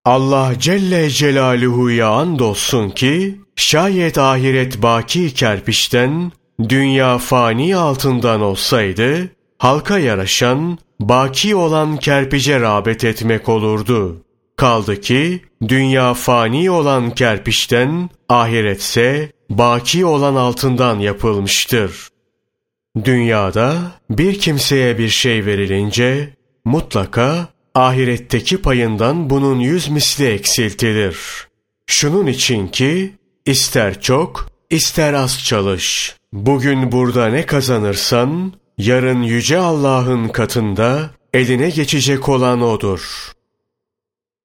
Allah 0.05 0.53
Celle 0.59 1.09
Celaluhu'ya 1.09 2.09
andolsun 2.09 2.89
ki, 2.89 3.41
şayet 3.55 4.17
ahiret 4.17 4.81
baki 4.81 5.33
kerpiçten, 5.33 6.31
dünya 6.69 7.17
fani 7.17 7.75
altından 7.75 8.41
olsaydı, 8.41 9.29
halka 9.57 9.99
yaraşan, 9.99 10.77
baki 10.99 11.55
olan 11.55 11.97
kerpice 11.97 12.59
rağbet 12.59 13.03
etmek 13.03 13.49
olurdu. 13.49 14.23
Kaldı 14.55 15.01
ki, 15.01 15.41
dünya 15.67 16.13
fani 16.13 16.71
olan 16.71 17.11
kerpiçten, 17.11 18.09
ahiretse 18.29 19.31
baki 19.49 20.05
olan 20.05 20.35
altından 20.35 20.99
yapılmıştır. 20.99 22.07
Dünyada 23.05 23.77
bir 24.09 24.39
kimseye 24.39 24.97
bir 24.97 25.09
şey 25.09 25.45
verilince 25.45 26.40
mutlaka 26.65 27.47
ahiretteki 27.75 28.57
payından 28.57 29.29
bunun 29.29 29.59
yüz 29.59 29.89
misli 29.89 30.27
eksiltilir. 30.27 31.17
Şunun 31.87 32.27
için 32.27 32.67
ki 32.67 33.13
ister 33.45 34.01
çok 34.01 34.49
ister 34.69 35.13
az 35.13 35.43
çalış. 35.43 36.15
Bugün 36.33 36.91
burada 36.91 37.27
ne 37.27 37.45
kazanırsan 37.45 38.53
yarın 38.77 39.21
yüce 39.21 39.57
Allah'ın 39.57 40.27
katında 40.27 41.09
eline 41.33 41.69
geçecek 41.69 42.29
olan 42.29 42.61
odur. 42.61 43.31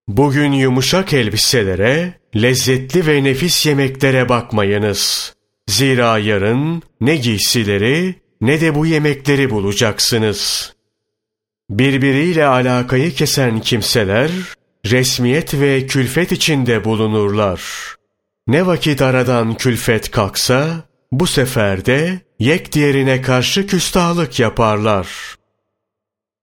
Bugün 0.08 0.52
yumuşak 0.52 1.12
elbiselere, 1.12 2.14
lezzetli 2.36 3.06
ve 3.06 3.24
nefis 3.24 3.66
yemeklere 3.66 4.28
bakmayınız. 4.28 5.34
Zira 5.68 6.18
yarın 6.18 6.82
ne 7.00 7.16
giysileri 7.16 8.14
ne 8.40 8.60
de 8.60 8.74
bu 8.74 8.86
yemekleri 8.86 9.50
bulacaksınız. 9.50 10.75
Birbiriyle 11.70 12.46
alakayı 12.46 13.14
kesen 13.14 13.60
kimseler, 13.60 14.30
resmiyet 14.84 15.54
ve 15.54 15.86
külfet 15.86 16.32
içinde 16.32 16.84
bulunurlar. 16.84 17.62
Ne 18.46 18.66
vakit 18.66 19.02
aradan 19.02 19.54
külfet 19.54 20.10
kalksa, 20.10 20.84
bu 21.12 21.26
sefer 21.26 21.86
de 21.86 22.20
yek 22.38 22.72
diğerine 22.72 23.22
karşı 23.22 23.66
küstahlık 23.66 24.40
yaparlar. 24.40 25.08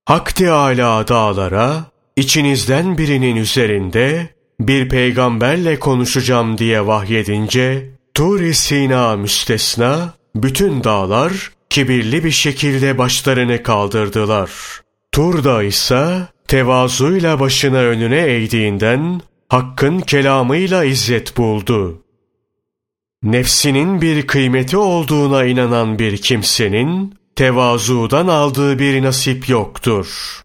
Hak 0.06 0.36
Teâlâ 0.36 1.08
dağlara, 1.08 1.86
içinizden 2.16 2.98
birinin 2.98 3.36
üzerinde 3.36 4.30
bir 4.60 4.90
peygamberle 4.90 5.80
konuşacağım 5.80 6.58
diye 6.58 6.88
vahyedince, 6.88 7.90
Tur-i 8.14 8.54
Sina 8.54 9.16
müstesna, 9.16 10.14
bütün 10.36 10.84
dağlar 10.84 11.52
kibirli 11.70 12.24
bir 12.24 12.32
şekilde 12.32 12.98
başlarını 12.98 13.64
kaldırdılar. 13.64 14.83
Turda 15.14 15.64
ise 15.64 16.28
tevazuyla 16.48 17.40
başına 17.40 17.78
önüne 17.78 18.20
eğdiğinden 18.20 19.22
Hakk'ın 19.50 20.00
kelamıyla 20.00 20.84
izzet 20.84 21.38
buldu. 21.38 22.02
Nefsinin 23.24 24.02
bir 24.02 24.28
kıymeti 24.28 24.78
olduğuna 24.78 25.46
inanan 25.46 26.00
bir 26.00 26.18
kimsenin 26.18 27.16
tevazudan 27.36 28.28
aldığı 28.28 28.80
bir 28.80 29.04
nasip 29.04 29.50
yoktur. 29.50 30.40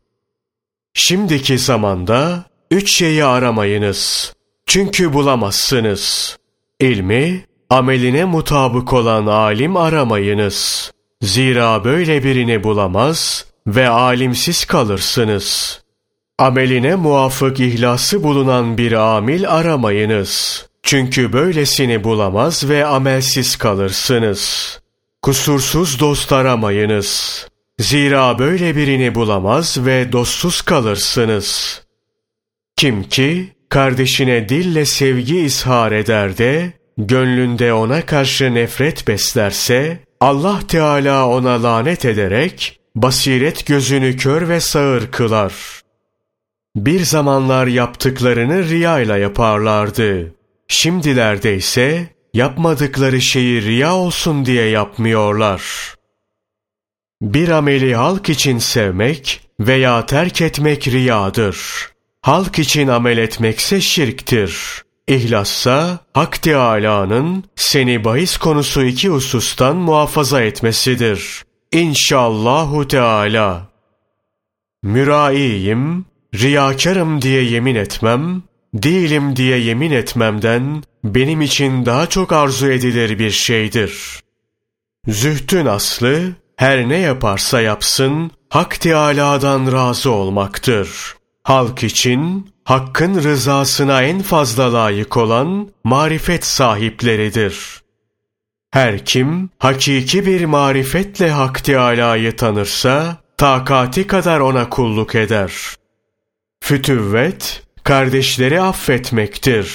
Şimdiki 0.95 1.59
zamanda 1.59 2.45
üç 2.71 2.97
şeyi 2.97 3.25
aramayınız. 3.25 4.33
Çünkü 4.67 5.13
bulamazsınız. 5.13 6.37
İlmi, 6.81 7.45
ameline 7.71 8.25
mutabık 8.25 8.93
olan 8.93 9.27
alim 9.27 9.77
aramayınız. 9.77 10.91
Zira 11.23 11.85
böyle 11.85 12.25
birini 12.25 12.65
bulamaz 12.65 13.48
ve 13.75 13.89
alimsiz 13.89 14.65
kalırsınız. 14.65 15.81
Ameline 16.39 16.95
muafık 16.95 17.61
ihlası 17.61 18.23
bulunan 18.23 18.79
bir 18.79 18.93
amil 18.93 19.51
aramayınız. 19.51 20.65
Çünkü 20.83 21.33
böylesini 21.33 22.05
bulamaz 22.05 22.69
ve 22.69 22.87
amelsiz 22.87 23.57
kalırsınız. 23.57 24.81
Kusursuz 25.23 26.01
dost 26.01 26.33
aramayınız. 26.33 27.47
Zira 27.79 28.39
böyle 28.39 28.77
birini 28.77 29.15
bulamaz 29.15 29.79
ve 29.87 30.13
dostsuz 30.13 30.63
kalırsınız. 30.63 31.83
Kim 32.77 33.03
ki 33.03 33.53
kardeşine 33.69 34.49
dille 34.49 34.85
sevgi 34.85 35.45
ishar 35.45 35.93
eder 35.93 36.39
de, 36.39 36.73
gönlünde 36.99 37.73
ona 37.73 38.07
karşı 38.07 38.55
nefret 38.55 39.09
beslerse, 39.09 39.99
Allah 40.21 40.61
Teala 40.69 41.29
ona 41.29 41.63
lanet 41.63 42.05
ederek 42.05 42.78
basiret 42.95 43.67
gözünü 43.67 44.17
kör 44.17 44.49
ve 44.49 44.61
sağır 44.61 45.11
kılar. 45.11 45.55
Bir 46.77 47.01
zamanlar 47.01 47.67
yaptıklarını 47.67 48.69
riyayla 48.69 49.17
yaparlardı. 49.17 50.35
Şimdilerde 50.69 51.57
ise 51.57 52.09
yapmadıkları 52.35 53.21
şeyi 53.21 53.63
riya 53.63 53.95
olsun 53.95 54.47
diye 54.47 54.69
yapmıyorlar. 54.69 55.63
Bir 57.23 57.49
ameli 57.49 57.95
halk 57.95 58.29
için 58.29 58.59
sevmek 58.59 59.41
veya 59.61 60.07
terk 60.07 60.41
etmek 60.41 60.89
riyadır. 60.89 61.59
Halk 62.23 62.59
için 62.59 62.89
amel 62.89 63.19
etmekse 63.19 63.81
şirktir. 63.81 64.83
İhlassa 65.09 65.99
Hak 66.15 66.43
Teâlâ'nın 66.43 67.45
seni 67.57 68.05
bahis 68.05 68.37
konusu 68.37 68.85
iki 68.85 69.09
husustan 69.09 69.77
muhafaza 69.77 70.43
etmesidir. 70.43 71.43
İnşallahu 71.73 72.89
Teala. 72.89 73.69
Müraiyim, 74.83 76.05
riyakarım 76.35 77.23
diye 77.23 77.43
yemin 77.43 77.75
etmem, 77.75 78.43
değilim 78.75 79.37
diye 79.37 79.59
yemin 79.59 79.91
etmemden 79.91 80.83
benim 81.05 81.43
için 81.43 81.87
daha 81.87 82.07
çok 82.07 82.33
arzu 82.33 82.71
edilir 82.71 83.19
bir 83.19 83.31
şeydir. 83.31 84.21
Zühtün 85.09 85.67
aslı, 85.67 86.33
her 86.57 86.89
ne 86.89 86.97
yaparsa 86.97 87.61
yapsın, 87.61 88.31
Hak 88.49 88.81
Teâlâ'dan 88.81 89.73
razı 89.73 90.11
olmaktır. 90.11 91.15
Halk 91.43 91.83
için 91.83 92.51
Hakk'ın 92.65 93.23
rızasına 93.23 94.03
en 94.03 94.23
fazla 94.23 94.73
layık 94.73 95.17
olan 95.17 95.69
marifet 95.85 96.45
sahipleridir. 96.45 97.83
Her 98.79 99.05
kim 99.05 99.51
hakiki 99.59 100.27
bir 100.27 100.45
marifetle 100.45 101.31
Hak 101.31 101.65
Teâlâ'yı 101.65 102.37
tanırsa, 102.37 103.17
takati 103.37 104.07
kadar 104.07 104.41
ona 104.41 104.69
kulluk 104.69 105.15
eder. 105.15 105.53
Fütüvvet, 106.61 107.63
kardeşleri 107.85 108.61
affetmektir. 108.61 109.69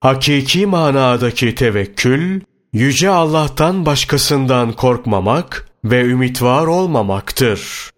Hakiki 0.00 0.66
manadaki 0.66 1.54
tevekkül, 1.54 2.40
Yüce 2.72 3.10
Allah'tan 3.10 3.86
başkasından 3.86 4.72
korkmamak 4.72 5.68
ve 5.84 6.02
ümit 6.02 6.42
var 6.42 6.66
olmamaktır. 6.66 7.90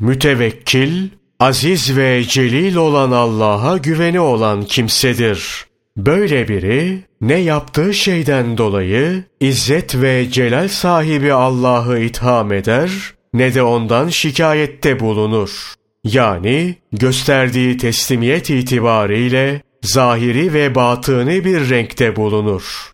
Mütevekkil, 0.00 1.08
aziz 1.40 1.96
ve 1.96 2.24
celil 2.24 2.76
olan 2.76 3.10
Allah'a 3.10 3.76
güveni 3.76 4.20
olan 4.20 4.64
kimsedir. 4.64 5.71
Böyle 5.96 6.48
biri 6.48 7.04
ne 7.20 7.38
yaptığı 7.38 7.94
şeyden 7.94 8.58
dolayı 8.58 9.24
izzet 9.40 9.94
ve 9.94 10.30
celal 10.30 10.68
sahibi 10.68 11.32
Allah'ı 11.32 11.98
itham 11.98 12.52
eder 12.52 12.90
ne 13.34 13.54
de 13.54 13.62
ondan 13.62 14.08
şikayette 14.08 15.00
bulunur. 15.00 15.74
Yani 16.04 16.74
gösterdiği 16.92 17.76
teslimiyet 17.76 18.50
itibariyle 18.50 19.62
zahiri 19.82 20.54
ve 20.54 20.74
batını 20.74 21.44
bir 21.44 21.70
renkte 21.70 22.16
bulunur. 22.16 22.92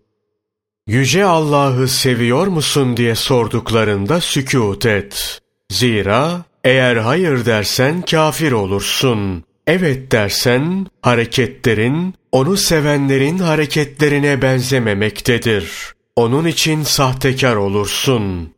Yüce 0.86 1.24
Allah'ı 1.24 1.88
seviyor 1.88 2.46
musun 2.46 2.96
diye 2.96 3.14
sorduklarında 3.14 4.20
sükut 4.20 4.86
et. 4.86 5.40
Zira 5.70 6.44
eğer 6.64 6.96
hayır 6.96 7.46
dersen 7.46 8.02
kafir 8.02 8.52
olursun. 8.52 9.44
Evet 9.68 10.12
dersen 10.12 10.86
hareketlerin 11.02 12.14
onu 12.32 12.56
sevenlerin 12.56 13.38
hareketlerine 13.38 14.42
benzememektedir. 14.42 15.72
Onun 16.16 16.44
için 16.44 16.82
sahtekar 16.82 17.56
olursun. 17.56 18.54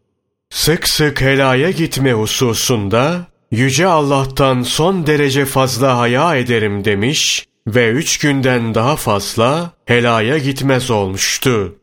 Sık 0.50 0.88
sık 0.88 1.20
helaya 1.20 1.70
gitme 1.70 2.12
hususunda 2.12 3.26
Yüce 3.50 3.86
Allah'tan 3.86 4.62
son 4.62 5.06
derece 5.06 5.44
fazla 5.44 5.98
haya 5.98 6.36
ederim 6.36 6.84
demiş 6.84 7.46
ve 7.66 7.90
üç 7.90 8.18
günden 8.18 8.74
daha 8.74 8.96
fazla 8.96 9.72
helaya 9.84 10.38
gitmez 10.38 10.90
olmuştu. 10.90 11.76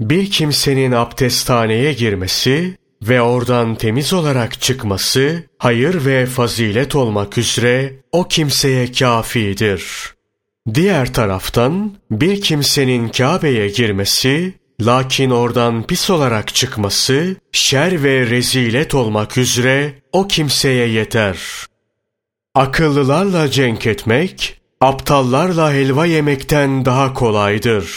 Bir 0.00 0.30
kimsenin 0.30 0.92
abdesthaneye 0.92 1.92
girmesi 1.92 2.76
ve 3.08 3.22
oradan 3.22 3.74
temiz 3.74 4.12
olarak 4.12 4.60
çıkması 4.60 5.42
hayır 5.58 6.04
ve 6.04 6.26
fazilet 6.26 6.94
olmak 6.94 7.38
üzere 7.38 7.92
o 8.12 8.28
kimseye 8.28 8.92
kafidir. 8.92 9.84
Diğer 10.74 11.12
taraftan 11.12 11.96
bir 12.10 12.40
kimsenin 12.40 13.08
Kabe'ye 13.08 13.68
girmesi 13.68 14.54
lakin 14.80 15.30
oradan 15.30 15.86
pis 15.86 16.10
olarak 16.10 16.54
çıkması 16.54 17.36
şer 17.52 18.02
ve 18.02 18.30
rezilet 18.30 18.94
olmak 18.94 19.38
üzere 19.38 19.94
o 20.12 20.28
kimseye 20.28 20.88
yeter. 20.88 21.38
Akıllılarla 22.54 23.50
cenk 23.50 23.86
etmek, 23.86 24.60
aptallarla 24.80 25.72
helva 25.72 26.06
yemekten 26.06 26.84
daha 26.84 27.14
kolaydır. 27.14 27.90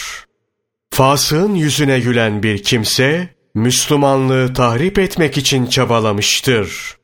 Fasığın 0.94 1.56
yüzüne 1.56 2.00
gülen 2.00 2.44
bir 2.44 2.64
kimse, 2.64 3.37
Müslümanlığı 3.58 4.54
tahrip 4.54 5.00
etmek 5.00 5.38
için 5.38 5.66
çabalamıştır. 5.66 6.98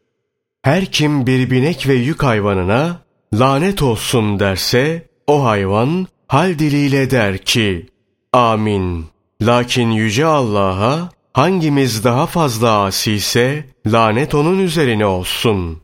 Her 0.62 0.86
kim 0.86 1.28
bir 1.28 1.52
binek 1.52 1.88
ve 1.88 1.94
yük 1.94 2.24
hayvanına 2.24 3.02
lanet 3.34 3.82
olsun 3.82 4.40
derse, 4.40 5.08
o 5.28 5.46
hayvan 5.46 6.08
hal 6.28 6.60
diliyle 6.60 7.12
der 7.12 7.38
ki, 7.38 7.86
Amin. 8.34 9.06
Lakin 9.42 9.92
Yüce 9.92 10.26
Allah'a 10.26 11.10
hangimiz 11.34 12.04
daha 12.04 12.26
fazla 12.26 12.84
asi 12.84 13.12
ise 13.12 13.66
lanet 13.88 14.36
onun 14.36 14.60
üzerine 14.60 15.06
olsun. 15.06 15.82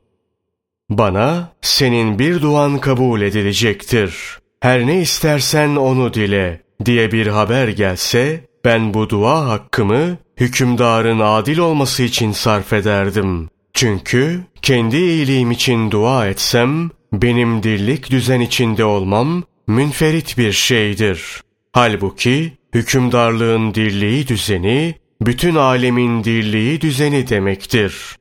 Bana 0.89 1.53
senin 1.61 2.19
bir 2.19 2.41
duan 2.41 2.79
kabul 2.79 3.21
edilecektir. 3.21 4.39
Her 4.59 4.87
ne 4.87 5.01
istersen 5.01 5.75
onu 5.75 6.13
dile 6.13 6.61
diye 6.85 7.11
bir 7.11 7.27
haber 7.27 7.67
gelse 7.67 8.49
ben 8.65 8.93
bu 8.93 9.09
dua 9.09 9.47
hakkımı 9.47 10.17
hükümdarın 10.39 11.19
adil 11.19 11.57
olması 11.57 12.03
için 12.03 12.31
sarf 12.31 12.73
ederdim. 12.73 13.49
Çünkü 13.73 14.41
kendi 14.61 14.97
iyiliğim 14.97 15.51
için 15.51 15.91
dua 15.91 16.27
etsem 16.27 16.89
benim 17.13 17.63
dirlik 17.63 18.11
düzen 18.11 18.39
içinde 18.39 18.85
olmam 18.85 19.43
münferit 19.67 20.37
bir 20.37 20.51
şeydir. 20.51 21.41
Halbuki 21.71 22.57
hükümdarlığın 22.73 23.73
dirliği 23.73 24.27
düzeni, 24.27 24.95
bütün 25.21 25.55
alemin 25.55 26.23
dirliği 26.23 26.81
düzeni 26.81 27.29
demektir. 27.29 28.15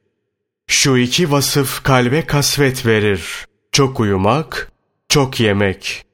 Şu 0.66 0.96
iki 0.96 1.30
vasıf 1.30 1.82
kalbe 1.82 2.22
kasvet 2.22 2.86
verir. 2.86 3.46
Çok 3.72 4.00
uyumak, 4.00 4.72
çok 5.08 5.40
yemek. 5.40 6.04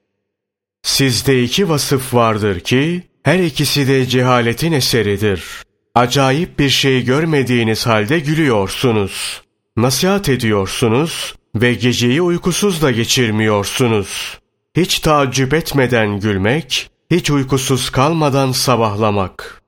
Sizde 0.82 1.42
iki 1.42 1.68
vasıf 1.68 2.14
vardır 2.14 2.60
ki, 2.60 3.02
her 3.22 3.38
ikisi 3.38 3.88
de 3.88 4.06
cehaletin 4.06 4.72
eseridir. 4.72 5.64
Acayip 5.94 6.58
bir 6.58 6.68
şey 6.68 7.04
görmediğiniz 7.04 7.86
halde 7.86 8.18
gülüyorsunuz. 8.18 9.42
Nasihat 9.76 10.28
ediyorsunuz 10.28 11.34
ve 11.54 11.74
geceyi 11.74 12.22
uykusuz 12.22 12.82
da 12.82 12.90
geçirmiyorsunuz. 12.90 14.38
Hiç 14.76 14.98
taaccüp 14.98 15.54
etmeden 15.54 16.20
gülmek, 16.20 16.90
hiç 17.10 17.30
uykusuz 17.30 17.90
kalmadan 17.90 18.52
sabahlamak. 18.52 19.62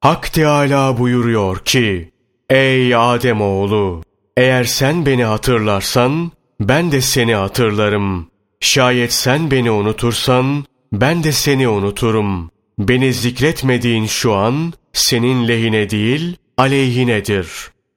Hak 0.00 0.32
Teâlâ 0.32 0.98
buyuruyor 0.98 1.58
ki, 1.58 2.10
Ey 2.50 2.94
Adem 2.94 3.40
oğlu, 3.40 4.02
eğer 4.36 4.64
sen 4.64 5.06
beni 5.06 5.24
hatırlarsan, 5.24 6.30
ben 6.60 6.92
de 6.92 7.00
seni 7.00 7.34
hatırlarım. 7.34 8.30
Şayet 8.60 9.12
sen 9.12 9.50
beni 9.50 9.70
unutursan, 9.70 10.64
ben 10.92 11.24
de 11.24 11.32
seni 11.32 11.68
unuturum. 11.68 12.50
Beni 12.78 13.12
zikretmediğin 13.12 14.06
şu 14.06 14.34
an, 14.34 14.72
senin 14.92 15.48
lehine 15.48 15.90
değil, 15.90 16.36
aleyhinedir. 16.56 17.48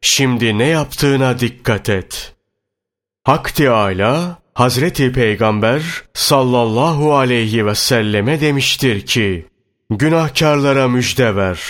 Şimdi 0.02 0.58
ne 0.58 0.68
yaptığına 0.68 1.40
dikkat 1.40 1.90
et. 1.90 2.36
Hak 3.24 3.56
Teâlâ, 3.56 4.38
Hazreti 4.54 5.12
Peygamber 5.12 5.82
sallallahu 6.14 7.16
aleyhi 7.16 7.66
ve 7.66 7.76
selleme 7.76 8.42
demiştir 8.42 9.02
ki, 9.02 9.46
Günahkarlara 9.90 10.88
müjde 10.88 11.36
ver. 11.36 11.62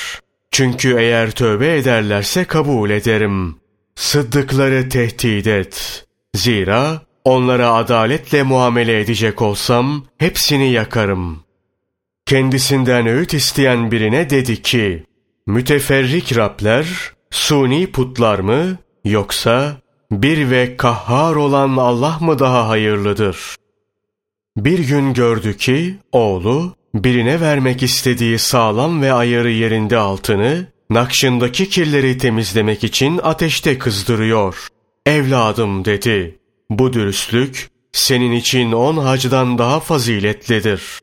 Çünkü 0.52 0.96
eğer 1.00 1.32
tövbe 1.32 1.78
ederlerse 1.78 2.46
kabul 2.46 2.90
ederim. 2.90 3.56
Sıddıkları 3.96 4.90
tehdit 4.90 5.48
et. 5.48 6.06
Zira 6.36 7.02
onlara 7.24 7.74
adaletle 7.74 8.44
muamele 8.44 9.00
edecek 9.00 9.42
olsam 9.42 10.06
hepsini 10.18 10.72
yakarım. 10.72 11.44
Kendisinden 12.26 13.08
öğüt 13.08 13.34
isteyen 13.34 13.92
birine 13.92 14.30
dedi 14.30 14.62
ki, 14.62 15.04
Müteferrik 15.48 16.38
Rabler, 16.38 16.88
suni 17.32 17.92
putlar 17.92 18.40
mı 18.40 18.78
yoksa 19.06 19.78
bir 20.12 20.50
ve 20.50 20.78
kahhar 20.78 21.36
olan 21.36 21.78
Allah 21.78 22.18
mı 22.22 22.40
daha 22.40 22.70
hayırlıdır? 22.70 23.56
Bir 24.58 24.80
gün 24.80 25.14
gördü 25.14 25.58
ki 25.58 25.96
oğlu 26.12 26.76
birine 26.96 27.42
vermek 27.42 27.84
istediği 27.84 28.40
sağlam 28.40 29.02
ve 29.02 29.14
ayarı 29.14 29.52
yerinde 29.52 29.98
altını 29.98 30.68
nakşındaki 30.90 31.70
kirleri 31.70 32.18
temizlemek 32.18 32.84
için 32.84 33.20
ateşte 33.24 33.78
kızdırıyor. 33.78 34.68
Evladım 35.06 35.86
dedi. 35.86 36.40
Bu 36.70 36.94
dürüstlük 36.94 37.70
senin 37.92 38.32
için 38.32 38.72
on 38.72 38.98
hacdan 38.98 39.58
daha 39.58 39.80
faziletlidir. 39.80 41.00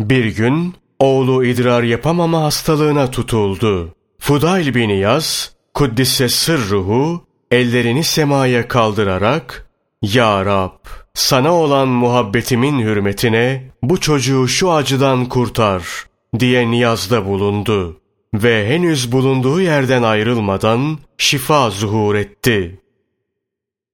Bir 0.00 0.24
gün 0.24 0.74
oğlu 1.04 1.44
idrar 1.44 1.82
yapamama 1.82 2.42
hastalığına 2.42 3.10
tutuldu. 3.10 3.94
Fudayl 4.18 4.74
bin 4.74 4.88
Yaz, 4.88 5.52
Kuddise 5.74 6.28
sırruhu, 6.28 7.24
ellerini 7.50 8.04
semaya 8.04 8.68
kaldırarak, 8.68 9.70
Ya 10.02 10.44
Rab, 10.44 10.84
sana 11.14 11.52
olan 11.52 11.88
muhabbetimin 11.88 12.80
hürmetine 12.80 13.70
bu 13.82 14.00
çocuğu 14.00 14.48
şu 14.48 14.72
acıdan 14.72 15.26
kurtar 15.28 15.82
diye 16.38 16.70
niyazda 16.70 17.26
bulundu. 17.26 18.00
Ve 18.34 18.68
henüz 18.68 19.12
bulunduğu 19.12 19.60
yerden 19.60 20.02
ayrılmadan 20.02 20.98
şifa 21.18 21.70
zuhur 21.70 22.14
etti. 22.14 22.80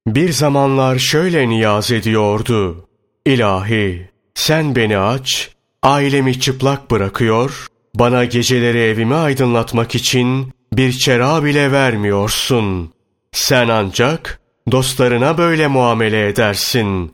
Bir 0.07 0.33
zamanlar 0.33 0.99
şöyle 0.99 1.49
niyaz 1.49 1.93
ediyordu. 1.93 2.89
İlahi, 3.27 4.11
sen 4.35 4.77
beni 4.77 4.99
aç, 4.99 5.51
ailemi 5.83 6.41
çıplak 6.41 6.91
bırakıyor, 6.91 7.67
bana 7.95 8.25
geceleri 8.25 8.79
evimi 8.79 9.15
aydınlatmak 9.15 9.95
için 9.95 10.53
bir 10.73 10.93
çera 10.93 11.45
bile 11.45 11.73
vermiyorsun. 11.73 12.93
Sen 13.33 13.69
ancak 13.69 14.41
dostlarına 14.71 15.39
böyle 15.39 15.67
muamele 15.67 16.29
edersin. 16.29 17.13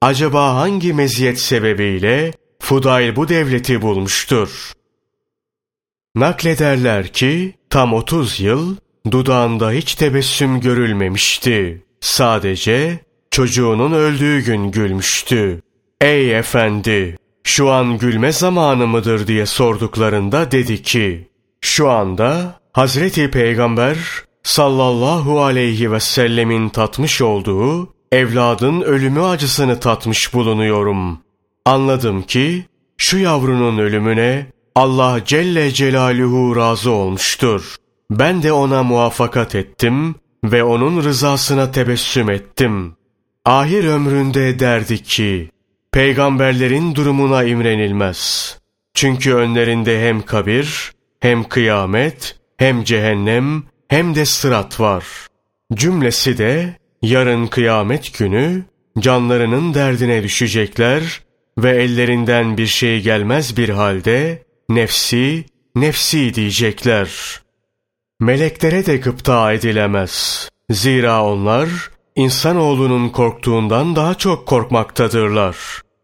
Acaba 0.00 0.54
hangi 0.54 0.92
meziyet 0.92 1.40
sebebiyle 1.40 2.32
Fudayl 2.60 3.16
bu 3.16 3.28
devleti 3.28 3.82
bulmuştur? 3.82 4.72
Naklederler 6.14 7.08
ki 7.08 7.54
tam 7.70 7.92
30 7.92 8.40
yıl 8.40 8.76
dudağında 9.10 9.70
hiç 9.70 9.94
tebessüm 9.94 10.60
görülmemişti. 10.60 11.84
Sadece 12.00 12.98
çocuğunun 13.30 13.92
öldüğü 13.92 14.44
gün 14.44 14.70
gülmüştü. 14.70 15.62
Ey 16.00 16.38
efendi! 16.38 17.16
Şu 17.44 17.70
an 17.70 17.98
gülme 17.98 18.32
zamanı 18.32 18.86
mıdır 18.86 19.26
diye 19.26 19.46
sorduklarında 19.46 20.50
dedi 20.50 20.82
ki, 20.82 21.28
şu 21.60 21.90
anda 21.90 22.60
Hazreti 22.72 23.30
Peygamber 23.30 23.98
sallallahu 24.42 25.42
aleyhi 25.42 25.92
ve 25.92 26.00
sellemin 26.00 26.68
tatmış 26.68 27.22
olduğu 27.22 27.94
evladın 28.12 28.80
ölümü 28.80 29.22
acısını 29.22 29.80
tatmış 29.80 30.34
bulunuyorum. 30.34 31.18
Anladım 31.64 32.22
ki 32.22 32.64
şu 32.96 33.18
yavrunun 33.18 33.78
ölümüne 33.78 34.46
Allah 34.74 35.20
Celle 35.24 35.70
Celaluhu 35.70 36.56
razı 36.56 36.90
olmuştur. 36.90 37.76
Ben 38.10 38.42
de 38.42 38.52
ona 38.52 38.82
muvaffakat 38.82 39.54
ettim 39.54 40.14
ve 40.44 40.64
onun 40.64 41.04
rızasına 41.04 41.70
tebessüm 41.70 42.30
ettim. 42.30 42.96
Ahir 43.44 43.84
ömründe 43.84 44.58
derdi 44.58 45.02
ki, 45.02 45.50
peygamberlerin 45.92 46.94
durumuna 46.94 47.44
imrenilmez. 47.44 48.58
Çünkü 48.94 49.34
önlerinde 49.34 50.08
hem 50.08 50.22
kabir, 50.22 50.92
hem 51.20 51.44
kıyamet, 51.44 52.36
hem 52.56 52.84
cehennem, 52.84 53.62
hem 53.88 54.14
de 54.14 54.24
sırat 54.24 54.80
var. 54.80 55.04
Cümlesi 55.74 56.38
de 56.38 56.76
yarın 57.02 57.46
kıyamet 57.46 58.18
günü 58.18 58.64
canlarının 58.98 59.74
derdine 59.74 60.22
düşecekler 60.22 61.20
ve 61.58 61.82
ellerinden 61.82 62.56
bir 62.56 62.66
şey 62.66 63.00
gelmez 63.00 63.56
bir 63.56 63.68
halde 63.68 64.42
nefsi, 64.68 65.44
nefsi 65.74 66.34
diyecekler. 66.34 67.40
Meleklere 68.20 68.86
de 68.86 68.96
gıpta 68.96 69.52
edilemez. 69.52 70.48
Zira 70.70 71.24
onlar 71.24 71.68
insanoğlunun 72.16 73.08
korktuğundan 73.08 73.96
daha 73.96 74.14
çok 74.14 74.46
korkmaktadırlar. 74.46 75.56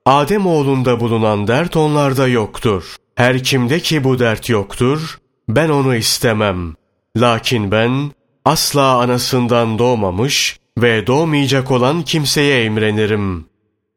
Adem 0.07 0.47
oğlunda 0.47 1.01
bulunan 1.01 1.47
dert 1.49 1.77
onlarda 1.77 2.29
yoktur. 2.29 2.97
Her 3.15 3.45
kimde 3.45 3.81
ki 3.81 4.05
bu 4.05 4.19
dert 4.19 4.49
yoktur, 4.49 5.19
ben 5.49 5.69
onu 5.69 5.97
istemem. 5.97 6.75
Lakin 7.17 7.71
ben 7.71 8.11
asla 8.45 8.99
anasından 8.99 9.79
doğmamış 9.79 10.59
ve 10.79 11.07
doğmayacak 11.07 11.71
olan 11.71 12.03
kimseye 12.03 12.65
imrenirim. 12.65 13.47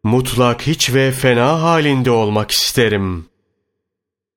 Mutlak 0.03 0.61
hiç 0.61 0.93
ve 0.93 1.11
fena 1.11 1.61
halinde 1.61 2.11
olmak 2.11 2.51
isterim. 2.51 3.25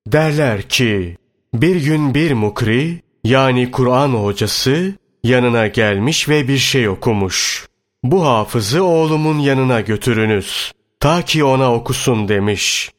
Derler 0.07 0.63
ki, 0.63 1.17
bir 1.55 1.77
gün 1.77 2.15
bir 2.15 2.33
mukri, 2.33 3.03
yani 3.25 3.71
Kur'an 3.71 4.09
hocası, 4.09 4.95
yanına 5.25 5.67
gelmiş 5.67 6.29
ve 6.29 6.49
bir 6.49 6.59
şey 6.59 6.89
okumuş. 6.89 7.67
Bu 8.03 8.27
hafızı 8.27 8.85
oğlumun 8.85 9.39
yanına 9.39 9.81
götürünüz, 9.81 10.73
ta 11.01 11.23
ki 11.23 11.45
ona 11.45 11.75
okusun 11.75 12.29
demiş. 12.29 12.91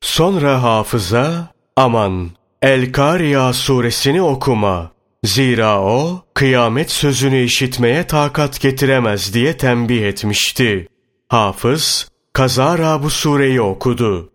Sonra 0.00 0.62
hafıza, 0.62 1.48
aman, 1.76 2.30
El-Kariya 2.62 3.52
suresini 3.52 4.22
okuma. 4.22 4.90
Zira 5.24 5.82
o, 5.82 6.24
kıyamet 6.34 6.90
sözünü 6.90 7.42
işitmeye 7.42 8.06
takat 8.06 8.60
getiremez 8.60 9.34
diye 9.34 9.56
tembih 9.56 10.02
etmişti. 10.02 10.88
Hafız, 11.28 12.08
kazara 12.32 13.02
bu 13.02 13.10
sureyi 13.10 13.60
okudu. 13.60 14.32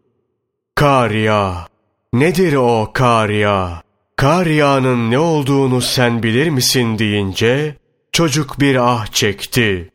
Kariya, 0.75 1.67
nedir 2.13 2.53
o 2.53 2.91
Kariya? 2.93 3.84
Kariya'nın 4.17 5.11
ne 5.11 5.19
olduğunu 5.19 5.81
sen 5.81 6.23
bilir 6.23 6.49
misin 6.49 6.99
deyince, 6.99 7.75
çocuk 8.11 8.59
bir 8.59 8.75
ah 8.75 9.07
çekti. 9.07 9.89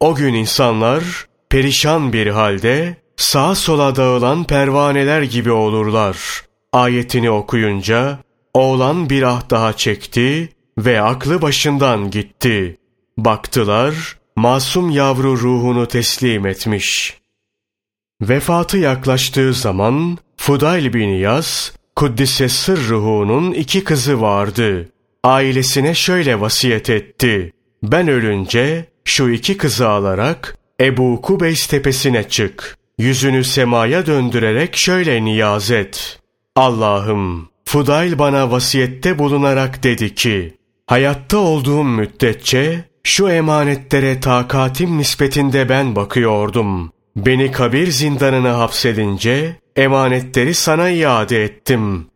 O 0.00 0.14
gün 0.14 0.34
insanlar, 0.34 1.26
perişan 1.50 2.12
bir 2.12 2.26
halde, 2.26 2.96
sağa 3.16 3.54
sola 3.54 3.96
dağılan 3.96 4.44
pervaneler 4.44 5.22
gibi 5.22 5.50
olurlar. 5.50 6.16
Ayetini 6.72 7.30
okuyunca, 7.30 8.18
oğlan 8.54 9.10
bir 9.10 9.22
ah 9.22 9.50
daha 9.50 9.72
çekti 9.72 10.48
ve 10.78 11.02
aklı 11.02 11.42
başından 11.42 12.10
gitti. 12.10 12.76
Baktılar, 13.18 14.18
masum 14.36 14.90
yavru 14.90 15.38
ruhunu 15.38 15.88
teslim 15.88 16.46
etmiş. 16.46 17.18
Vefatı 18.22 18.78
yaklaştığı 18.78 19.54
zaman, 19.54 20.18
Fudayl 20.36 20.92
bin 20.92 21.08
Yaz, 21.08 21.72
Kuddise 21.96 22.48
Sırruhu'nun 22.48 23.52
iki 23.52 23.84
kızı 23.84 24.20
vardı. 24.20 24.88
Ailesine 25.24 25.94
şöyle 25.94 26.40
vasiyet 26.40 26.90
etti. 26.90 27.52
Ben 27.82 28.08
ölünce 28.08 28.84
şu 29.04 29.28
iki 29.30 29.56
kızı 29.56 29.88
alarak 29.88 30.56
Ebu 30.80 31.22
Kubeys 31.22 31.66
tepesine 31.66 32.28
çık. 32.28 32.76
Yüzünü 32.98 33.44
semaya 33.44 34.06
döndürerek 34.06 34.76
şöyle 34.76 35.24
niyaz 35.24 35.70
et. 35.70 36.20
Allah'ım, 36.56 37.48
Fudayl 37.64 38.18
bana 38.18 38.50
vasiyette 38.50 39.18
bulunarak 39.18 39.82
dedi 39.82 40.14
ki, 40.14 40.56
hayatta 40.86 41.38
olduğum 41.38 41.84
müddetçe 41.84 42.84
şu 43.02 43.28
emanetlere 43.28 44.20
takatim 44.20 44.98
nispetinde 44.98 45.68
ben 45.68 45.96
bakıyordum. 45.96 46.92
Beni 47.16 47.52
kabir 47.52 47.86
zindanına 47.90 48.58
hapsedince 48.58 49.56
emanetleri 49.76 50.54
sana 50.54 50.90
iade 50.90 51.44
ettim. 51.44 52.06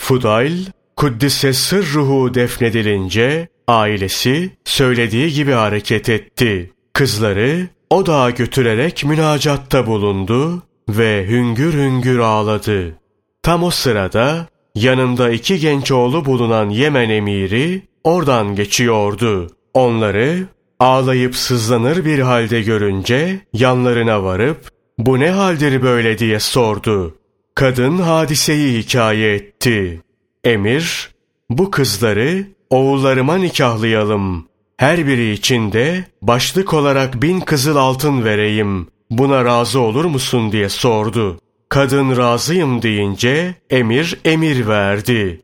Fudayl, 0.00 0.58
Kuddise 0.96 1.52
sırruhu 1.52 2.34
defnedilince 2.34 3.48
ailesi 3.68 4.50
söylediği 4.64 5.32
gibi 5.32 5.52
hareket 5.52 6.08
etti. 6.08 6.72
Kızları 6.92 7.68
o 7.90 8.06
dağa 8.06 8.30
götürerek 8.30 9.04
münacatta 9.04 9.86
bulundu 9.86 10.62
ve 10.88 11.26
hüngür 11.28 11.72
hüngür 11.72 12.18
ağladı. 12.18 12.94
Tam 13.42 13.62
o 13.62 13.70
sırada 13.70 14.46
yanında 14.74 15.30
iki 15.30 15.58
genç 15.58 15.92
oğlu 15.92 16.24
bulunan 16.24 16.68
Yemen 16.70 17.10
emiri 17.10 17.82
oradan 18.04 18.54
geçiyordu. 18.54 19.50
Onları 19.74 20.46
ağlayıp 20.80 21.36
sızlanır 21.36 22.04
bir 22.04 22.18
halde 22.18 22.62
görünce 22.62 23.40
yanlarına 23.52 24.24
varıp 24.24 24.68
bu 25.06 25.20
ne 25.20 25.30
haldir 25.30 25.82
böyle 25.82 26.18
diye 26.18 26.40
sordu. 26.40 27.16
Kadın 27.54 27.98
hadiseyi 27.98 28.78
hikaye 28.78 29.34
etti. 29.34 30.00
Emir, 30.44 31.10
bu 31.50 31.70
kızları 31.70 32.44
oğullarıma 32.70 33.36
nikahlayalım. 33.36 34.46
Her 34.76 35.06
biri 35.06 35.32
için 35.32 35.72
de 35.72 36.04
başlık 36.22 36.74
olarak 36.74 37.22
bin 37.22 37.40
kızıl 37.40 37.76
altın 37.76 38.24
vereyim. 38.24 38.86
Buna 39.10 39.44
razı 39.44 39.80
olur 39.80 40.04
musun 40.04 40.52
diye 40.52 40.68
sordu. 40.68 41.38
Kadın 41.68 42.16
razıyım 42.16 42.82
deyince 42.82 43.54
emir 43.70 44.18
emir 44.24 44.68
verdi. 44.68 45.40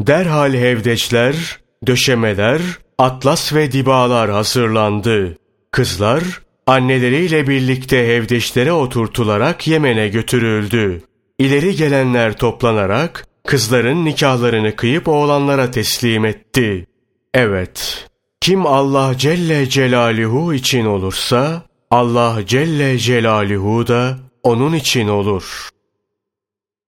Derhal 0.00 0.54
hevdeçler, 0.54 1.58
döşemeler, 1.86 2.60
atlas 2.98 3.54
ve 3.54 3.72
dibalar 3.72 4.30
hazırlandı. 4.30 5.38
Kızlar 5.70 6.41
anneleriyle 6.66 7.48
birlikte 7.48 8.08
hevdeşlere 8.08 8.72
oturtularak 8.72 9.68
Yemen'e 9.68 10.08
götürüldü. 10.08 11.02
İleri 11.38 11.76
gelenler 11.76 12.36
toplanarak 12.36 13.26
kızların 13.46 14.04
nikahlarını 14.04 14.76
kıyıp 14.76 15.08
oğlanlara 15.08 15.70
teslim 15.70 16.24
etti. 16.24 16.86
Evet, 17.34 18.06
kim 18.40 18.66
Allah 18.66 19.18
Celle 19.18 19.68
Celaluhu 19.68 20.54
için 20.54 20.86
olursa, 20.86 21.62
Allah 21.90 22.46
Celle 22.46 22.98
Celaluhu 22.98 23.86
da 23.86 24.18
onun 24.42 24.72
için 24.72 25.08
olur. 25.08 25.68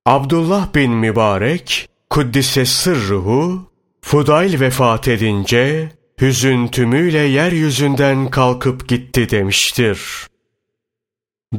Abdullah 0.07 0.75
bin 0.75 0.93
Mübarek, 0.93 1.89
Kuddise 2.11 2.67
sırruhu, 2.67 3.71
Fudayl 4.03 4.61
vefat 4.61 5.09
edince, 5.09 5.93
hüzün 6.21 6.69
tümüyle 6.69 7.19
yeryüzünden 7.19 8.31
kalkıp 8.31 8.89
gitti 8.89 9.31
demiştir. 9.31 10.01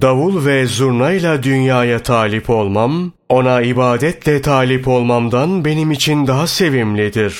Davul 0.01 0.45
ve 0.45 0.66
zurnayla 0.66 1.43
dünyaya 1.43 2.03
talip 2.03 2.49
olmam, 2.49 3.12
ona 3.30 3.62
ibadetle 3.62 4.41
talip 4.41 4.88
olmamdan 4.88 5.66
benim 5.66 5.91
için 5.91 6.28
daha 6.28 6.47
sevimlidir. 6.47 7.36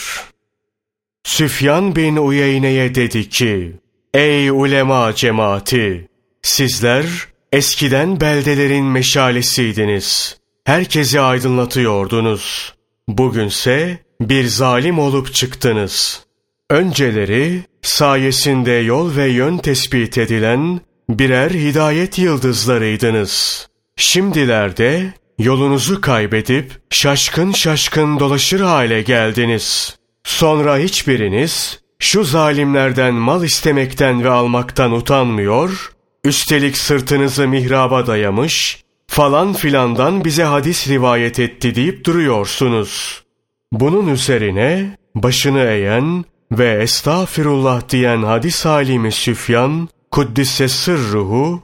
Süfyan 1.24 1.95
bin 1.95 2.16
Uyeyne'ye 2.16 2.95
dedi 2.95 3.30
ki, 3.30 3.76
Ey 4.13 4.49
ulema 4.49 5.16
cemaati! 5.16 6.07
Sizler 6.41 7.05
eskiden 7.51 8.22
beldelerin 8.22 8.86
meşalesiydiniz. 8.86 10.38
Herkesi 10.66 11.22
aydınlatıyordunuz. 11.22 12.74
Bugünse 13.07 13.99
bir 14.22 14.45
zalim 14.45 14.99
olup 14.99 15.34
çıktınız. 15.34 16.24
Önceleri 16.70 17.63
sayesinde 17.82 18.72
yol 18.72 19.16
ve 19.16 19.28
yön 19.28 19.57
tespit 19.57 20.18
edilen 20.18 20.82
birer 21.09 21.51
hidayet 21.51 22.20
yıldızlarıydınız. 22.20 23.68
Şimdilerde 23.97 25.13
yolunuzu 25.39 26.01
kaybedip 26.01 26.72
şaşkın 26.89 27.51
şaşkın 27.51 28.20
dolaşır 28.20 28.59
hale 28.59 29.01
geldiniz. 29.01 29.97
Sonra 30.24 30.78
hiçbiriniz 30.78 31.80
şu 31.99 32.24
zalimlerden 32.24 33.13
mal 33.13 33.43
istemekten 33.43 34.24
ve 34.24 34.30
almaktan 34.30 34.91
utanmıyor, 34.91 35.91
üstelik 36.24 36.78
sırtınızı 36.78 37.47
mihraba 37.47 38.07
dayamış, 38.07 38.84
falan 39.07 39.53
filandan 39.53 40.26
bize 40.26 40.43
hadis 40.43 40.88
rivayet 40.88 41.39
etti 41.39 41.76
deyip 41.76 42.05
duruyorsunuz. 42.05 43.24
Bunun 43.72 44.07
üzerine 44.07 44.97
başını 45.16 45.63
eğen 45.63 46.26
ve 46.51 46.81
estağfirullah 46.81 47.89
diyen 47.89 48.23
hadis 48.23 48.65
alimi 48.65 49.11
Süfyan, 49.11 49.89
Kuddisse 50.11 50.67
sırruhu, 50.67 51.63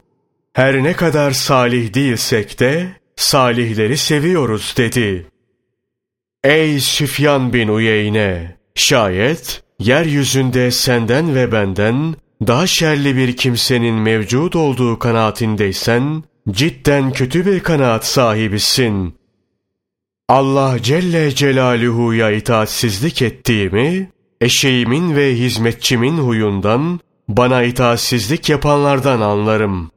her 0.54 0.84
ne 0.84 0.94
kadar 0.94 1.32
salih 1.32 1.94
değilsek 1.94 2.60
de 2.60 2.88
salihleri 3.16 3.98
seviyoruz 3.98 4.74
dedi. 4.78 5.28
Ey 6.44 6.80
Süfyan 6.80 7.54
bin 7.54 7.68
Uyeyne! 7.68 8.58
Şayet 8.76 9.64
yeryüzünde 9.80 10.72
senden 10.72 11.36
ve 11.36 11.52
benden 11.52 12.16
daha 12.48 12.68
şerli 12.68 13.16
bir 13.16 13.38
kimsenin 13.38 13.96
mevcud 13.96 14.54
olduğu 14.54 15.00
kanaatindeysen, 15.00 16.24
cidden 16.52 17.12
kötü 17.12 17.46
bir 17.46 17.60
kanaat 17.60 18.06
sahibisin. 18.06 19.16
Allah 20.30 20.78
Celle 20.82 21.32
Celaluhu'ya 21.32 22.32
itaatsizlik 22.32 23.22
ettiğimi, 23.22 24.10
eşeğimin 24.42 25.16
ve 25.16 25.36
hizmetçimin 25.36 26.18
huyundan, 26.18 27.00
bana 27.28 27.64
itaatsizlik 27.64 28.50
yapanlardan 28.50 29.22
anlarım. 29.22 29.92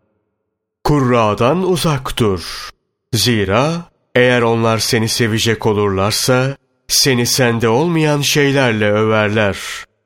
Kurradan 0.84 1.70
uzak 1.70 2.18
dur. 2.18 2.70
Zira 3.12 3.72
eğer 4.14 4.42
onlar 4.42 4.78
seni 4.78 5.08
sevecek 5.08 5.66
olurlarsa, 5.66 6.56
seni 6.88 7.26
sende 7.26 7.68
olmayan 7.68 8.20
şeylerle 8.20 8.90
överler. 8.90 9.58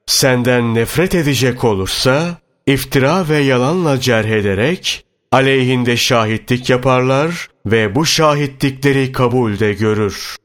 Senden 0.07 0.75
nefret 0.75 1.15
edecek 1.15 1.65
olursa, 1.65 2.39
iftira 2.67 3.29
ve 3.29 3.39
yalanla 3.39 4.01
cerh 4.01 4.29
ederek, 4.29 5.05
aleyhinde 5.33 5.97
şahitlik 5.97 6.71
yaparlar 6.71 7.49
ve 7.67 7.95
bu 7.95 8.07
şahitlikleri 8.07 9.13
kabulde 9.13 9.73
görür. 9.73 10.37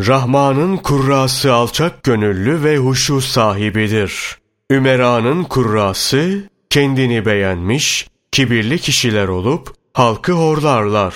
Rahman'ın 0.00 0.76
kurrası 0.76 1.52
alçak 1.52 2.02
gönüllü 2.02 2.64
ve 2.64 2.76
huşu 2.76 3.20
sahibidir. 3.20 4.36
Ümera'nın 4.70 5.44
kurrası 5.44 6.48
kendini 6.70 7.26
beğenmiş, 7.26 8.06
kibirli 8.32 8.78
kişiler 8.78 9.28
olup 9.28 9.74
halkı 9.94 10.32
horlarlar. 10.32 11.14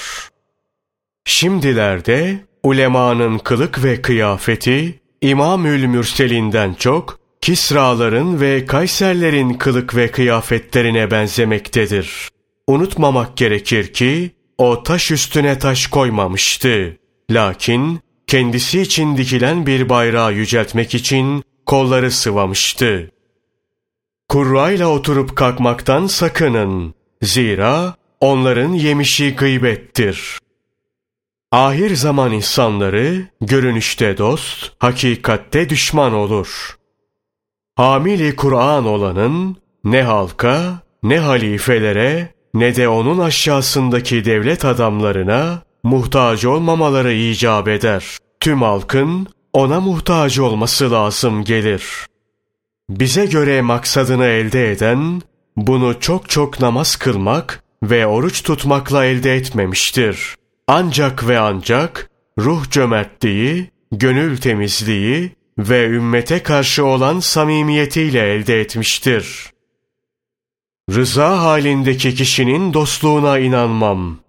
Şimdilerde 1.24 2.45
ulemanın 2.62 3.39
kılık 3.39 3.85
ve 3.85 4.03
kıyafeti 4.03 5.01
İmamül 5.20 5.85
Mürselin'den 5.85 6.74
çok 6.74 7.18
Kisraların 7.41 8.41
ve 8.41 8.66
Kayserlerin 8.66 9.55
kılık 9.55 9.97
ve 9.97 10.11
kıyafetlerine 10.11 11.11
benzemektedir. 11.11 12.29
Unutmamak 12.66 13.37
gerekir 13.37 13.93
ki 13.93 14.31
o 14.59 14.83
taş 14.83 15.11
üstüne 15.11 15.59
taş 15.59 15.87
koymamıştı. 15.87 16.97
Lakin 17.31 18.01
kendisi 18.27 18.81
için 18.81 19.16
dikilen 19.16 19.66
bir 19.66 19.89
bayrağı 19.89 20.33
yüceltmek 20.33 20.95
için 20.95 21.45
kolları 21.66 22.11
sıvamıştı. 22.11 23.11
Kurrayla 24.29 24.89
oturup 24.89 25.37
kalkmaktan 25.37 26.07
sakının. 26.07 26.95
Zira 27.22 27.95
onların 28.20 28.72
yemişi 28.72 29.35
gıybettir. 29.37 30.39
Ahir 31.53 31.95
zaman 31.95 32.33
insanları 32.33 33.27
görünüşte 33.41 34.18
dost, 34.18 34.72
hakikatte 34.79 35.68
düşman 35.68 36.12
olur. 36.12 36.77
Hamili 37.77 38.37
Kur'an 38.37 38.87
olanın 38.87 39.57
ne 39.85 40.03
halka, 40.03 40.83
ne 41.03 41.18
halifelere, 41.18 42.35
ne 42.55 42.77
de 42.77 42.89
onun 42.89 43.18
aşağısındaki 43.18 44.24
devlet 44.24 44.64
adamlarına 44.64 45.62
muhtaç 45.87 46.45
olmamaları 46.45 47.12
icap 47.12 47.68
eder. 47.68 48.18
Tüm 48.41 48.62
halkın 48.62 49.26
ona 49.53 49.80
muhtaç 49.80 50.39
olması 50.39 50.91
lazım 50.91 51.45
gelir. 51.45 52.07
Bize 52.91 53.26
göre 53.26 53.62
maksadını 53.62 54.24
elde 54.24 54.72
eden, 54.72 55.22
bunu 55.57 56.01
çok 56.01 56.28
çok 56.28 56.61
namaz 56.61 56.97
kılmak 56.97 57.62
ve 57.82 58.07
oruç 58.07 58.43
tutmakla 58.43 59.05
elde 59.05 59.34
etmemiştir. 59.34 60.34
Ancak 60.68 61.28
ve 61.28 61.39
ancak 61.39 62.11
ruh 62.39 62.70
cömertliği, 62.70 63.70
gönül 63.93 64.37
temizliği 64.37 65.32
ve 65.59 65.87
ümmete 65.87 66.43
karşı 66.43 66.84
olan 66.84 67.20
samimiyetiyle 67.20 68.34
elde 68.34 68.61
etmiştir. 68.61 69.51
Rıza 70.91 71.43
halindeki 71.43 72.14
kişinin 72.14 72.74
dostluğuna 72.74 73.39
inanmam. 73.39 74.26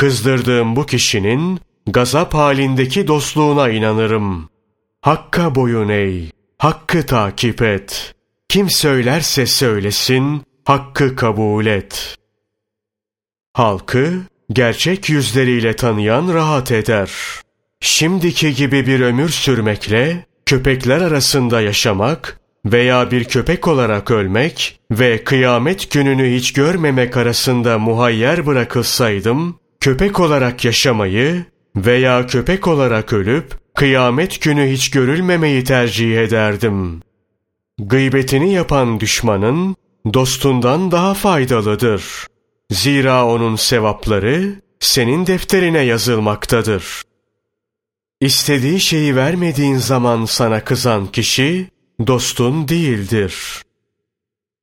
Kızdırdığım 0.00 0.76
bu 0.76 0.86
kişinin 0.86 1.60
gazap 1.86 2.34
halindeki 2.34 3.06
dostluğuna 3.06 3.68
inanırım. 3.68 4.48
Hakka 5.00 5.54
boyun 5.54 5.88
eğ, 5.88 6.24
hakkı 6.58 7.06
takip 7.06 7.62
et. 7.62 8.14
Kim 8.48 8.70
söylerse 8.70 9.46
söylesin, 9.46 10.42
hakkı 10.64 11.16
kabul 11.16 11.66
et. 11.66 12.16
Halkı 13.52 14.12
gerçek 14.52 15.08
yüzleriyle 15.08 15.76
tanıyan 15.76 16.34
rahat 16.34 16.72
eder. 16.72 17.10
Şimdiki 17.80 18.54
gibi 18.54 18.86
bir 18.86 19.00
ömür 19.00 19.28
sürmekle 19.28 20.26
köpekler 20.46 21.00
arasında 21.00 21.60
yaşamak 21.60 22.40
veya 22.64 23.10
bir 23.10 23.24
köpek 23.24 23.68
olarak 23.68 24.10
ölmek 24.10 24.80
ve 24.90 25.24
kıyamet 25.24 25.90
gününü 25.90 26.36
hiç 26.36 26.52
görmemek 26.52 27.16
arasında 27.16 27.78
muhayyer 27.78 28.46
bırakılsaydım, 28.46 29.60
köpek 29.80 30.20
olarak 30.20 30.64
yaşamayı 30.64 31.44
veya 31.76 32.26
köpek 32.26 32.68
olarak 32.68 33.12
ölüp 33.12 33.58
kıyamet 33.74 34.42
günü 34.42 34.70
hiç 34.70 34.90
görülmemeyi 34.90 35.64
tercih 35.64 36.18
ederdim. 36.18 37.02
Gıybetini 37.78 38.52
yapan 38.52 39.00
düşmanın 39.00 39.76
dostundan 40.14 40.90
daha 40.90 41.14
faydalıdır. 41.14 42.26
Zira 42.70 43.26
onun 43.26 43.56
sevapları 43.56 44.54
senin 44.80 45.26
defterine 45.26 45.80
yazılmaktadır. 45.80 47.02
İstediği 48.20 48.80
şeyi 48.80 49.16
vermediğin 49.16 49.76
zaman 49.76 50.24
sana 50.24 50.64
kızan 50.64 51.06
kişi 51.06 51.68
dostun 52.06 52.68
değildir. 52.68 53.62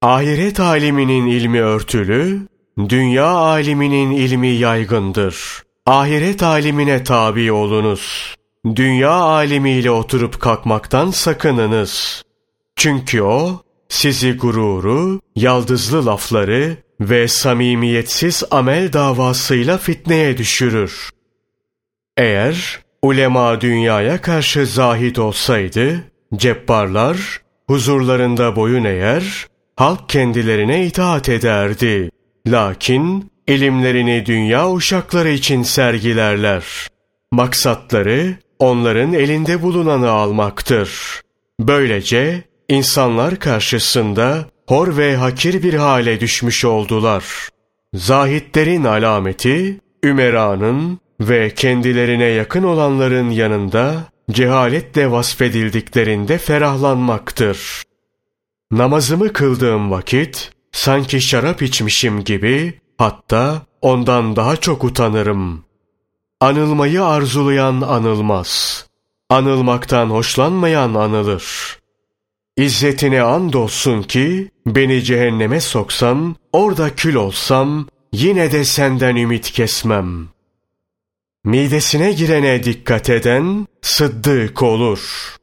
Ahiret 0.02 0.60
aliminin 0.60 1.28
ilmi 1.28 1.62
örtülü, 1.62 2.48
dünya 2.90 3.26
aliminin 3.26 4.12
ilmi 4.12 4.48
yaygındır. 4.48 5.64
Ahiret 5.86 6.44
alimine 6.44 7.04
tabi 7.04 7.52
olunuz. 7.52 8.36
Dünya 8.76 9.12
alimiyle 9.12 9.92
oturup 9.92 10.40
kalkmaktan 10.40 11.12
sakınınız. 11.12 12.24
Çünkü 12.76 13.22
o, 13.22 13.62
sizi 13.90 14.38
gururu, 14.38 15.20
yaldızlı 15.36 16.06
lafları 16.06 16.78
ve 17.00 17.28
samimiyetsiz 17.28 18.44
amel 18.52 18.94
davasıyla 18.94 19.78
fitneye 19.78 20.38
düşürür. 20.38 21.10
Eğer 22.18 22.80
ulema 23.02 23.62
dünyaya 23.62 24.22
karşı 24.22 24.66
zahid 24.66 25.16
olsaydı, 25.16 26.04
cebbarlar 26.36 27.42
huzurlarında 27.68 28.56
boyun 28.56 28.84
eğer, 28.84 29.48
halk 29.76 30.10
kendilerine 30.10 30.86
itaat 30.86 31.30
ederdi. 31.30 32.10
Lakin 32.48 33.32
ilimlerini 33.48 34.26
dünya 34.26 34.72
uşakları 34.72 35.30
için 35.30 35.64
sergilerler. 35.64 36.64
Maksatları 37.32 38.36
onların 38.60 39.14
elinde 39.14 39.62
bulunanı 39.62 40.10
almaktır. 40.10 40.92
Böylece 41.60 42.44
insanlar 42.70 43.40
karşısında 43.40 44.46
hor 44.68 44.98
ve 44.98 45.16
hakir 45.16 45.64
bir 45.64 45.74
hale 45.74 46.20
düşmüş 46.20 46.66
oldular. 46.66 47.24
Zahitlerin 47.94 48.84
alameti, 48.84 49.80
Ümera'nın 50.04 51.00
ve 51.22 51.50
kendilerine 51.54 52.26
yakın 52.26 52.64
olanların 52.64 53.30
yanında 53.30 54.04
cehaletle 54.32 55.12
vasfedildiklerinde 55.12 56.38
ferahlanmaktır. 56.38 57.84
Namazımı 58.72 59.34
kıldığım 59.34 59.92
vakit 59.92 60.57
sanki 60.78 61.22
şarap 61.22 61.62
içmişim 61.62 62.24
gibi 62.24 62.80
hatta 62.98 63.62
ondan 63.82 64.36
daha 64.36 64.58
çok 64.58 64.84
utanırım. 64.84 65.66
Anılmayı 66.40 67.04
arzulayan 67.04 67.82
anılmaz. 67.82 68.86
Anılmaktan 69.30 70.10
hoşlanmayan 70.10 70.94
anılır. 70.94 71.78
İzzetine 72.58 73.22
andolsun 73.22 74.02
ki 74.02 74.52
beni 74.66 75.04
cehenneme 75.04 75.62
soksan, 75.62 76.36
orada 76.54 76.96
kül 76.96 77.16
olsam 77.16 77.88
yine 78.14 78.52
de 78.52 78.64
senden 78.64 79.16
ümit 79.16 79.52
kesmem. 79.52 80.28
Midesine 81.44 82.12
girene 82.12 82.64
dikkat 82.64 83.10
eden 83.10 83.68
sıddık 83.82 84.64
olur. 84.64 85.36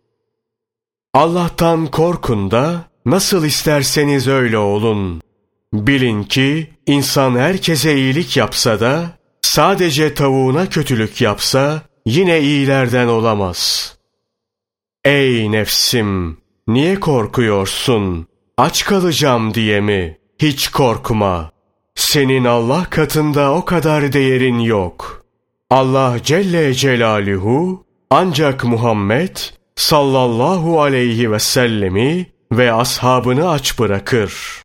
Allah'tan 1.14 1.86
korkun 1.86 2.50
da 2.50 2.94
nasıl 3.06 3.44
isterseniz 3.44 4.28
öyle 4.28 4.58
olun. 4.58 5.23
Bilin 5.74 6.22
ki 6.22 6.70
insan 6.86 7.38
herkese 7.38 7.94
iyilik 7.96 8.36
yapsa 8.36 8.80
da 8.80 9.10
sadece 9.42 10.14
tavuğuna 10.14 10.68
kötülük 10.68 11.20
yapsa 11.20 11.82
yine 12.06 12.40
iyilerden 12.40 13.08
olamaz. 13.08 13.92
Ey 15.04 15.52
nefsim! 15.52 16.36
Niye 16.68 17.00
korkuyorsun? 17.00 18.26
Aç 18.58 18.84
kalacağım 18.84 19.54
diye 19.54 19.80
mi? 19.80 20.18
Hiç 20.38 20.68
korkma. 20.68 21.50
Senin 21.94 22.44
Allah 22.44 22.86
katında 22.90 23.54
o 23.54 23.64
kadar 23.64 24.12
değerin 24.12 24.58
yok. 24.58 25.24
Allah 25.70 26.16
Celle 26.22 26.74
Celaluhu 26.74 27.86
ancak 28.10 28.64
Muhammed 28.64 29.36
sallallahu 29.76 30.82
aleyhi 30.82 31.32
ve 31.32 31.38
sellemi 31.38 32.26
ve 32.52 32.72
ashabını 32.72 33.50
aç 33.50 33.78
bırakır. 33.78 34.62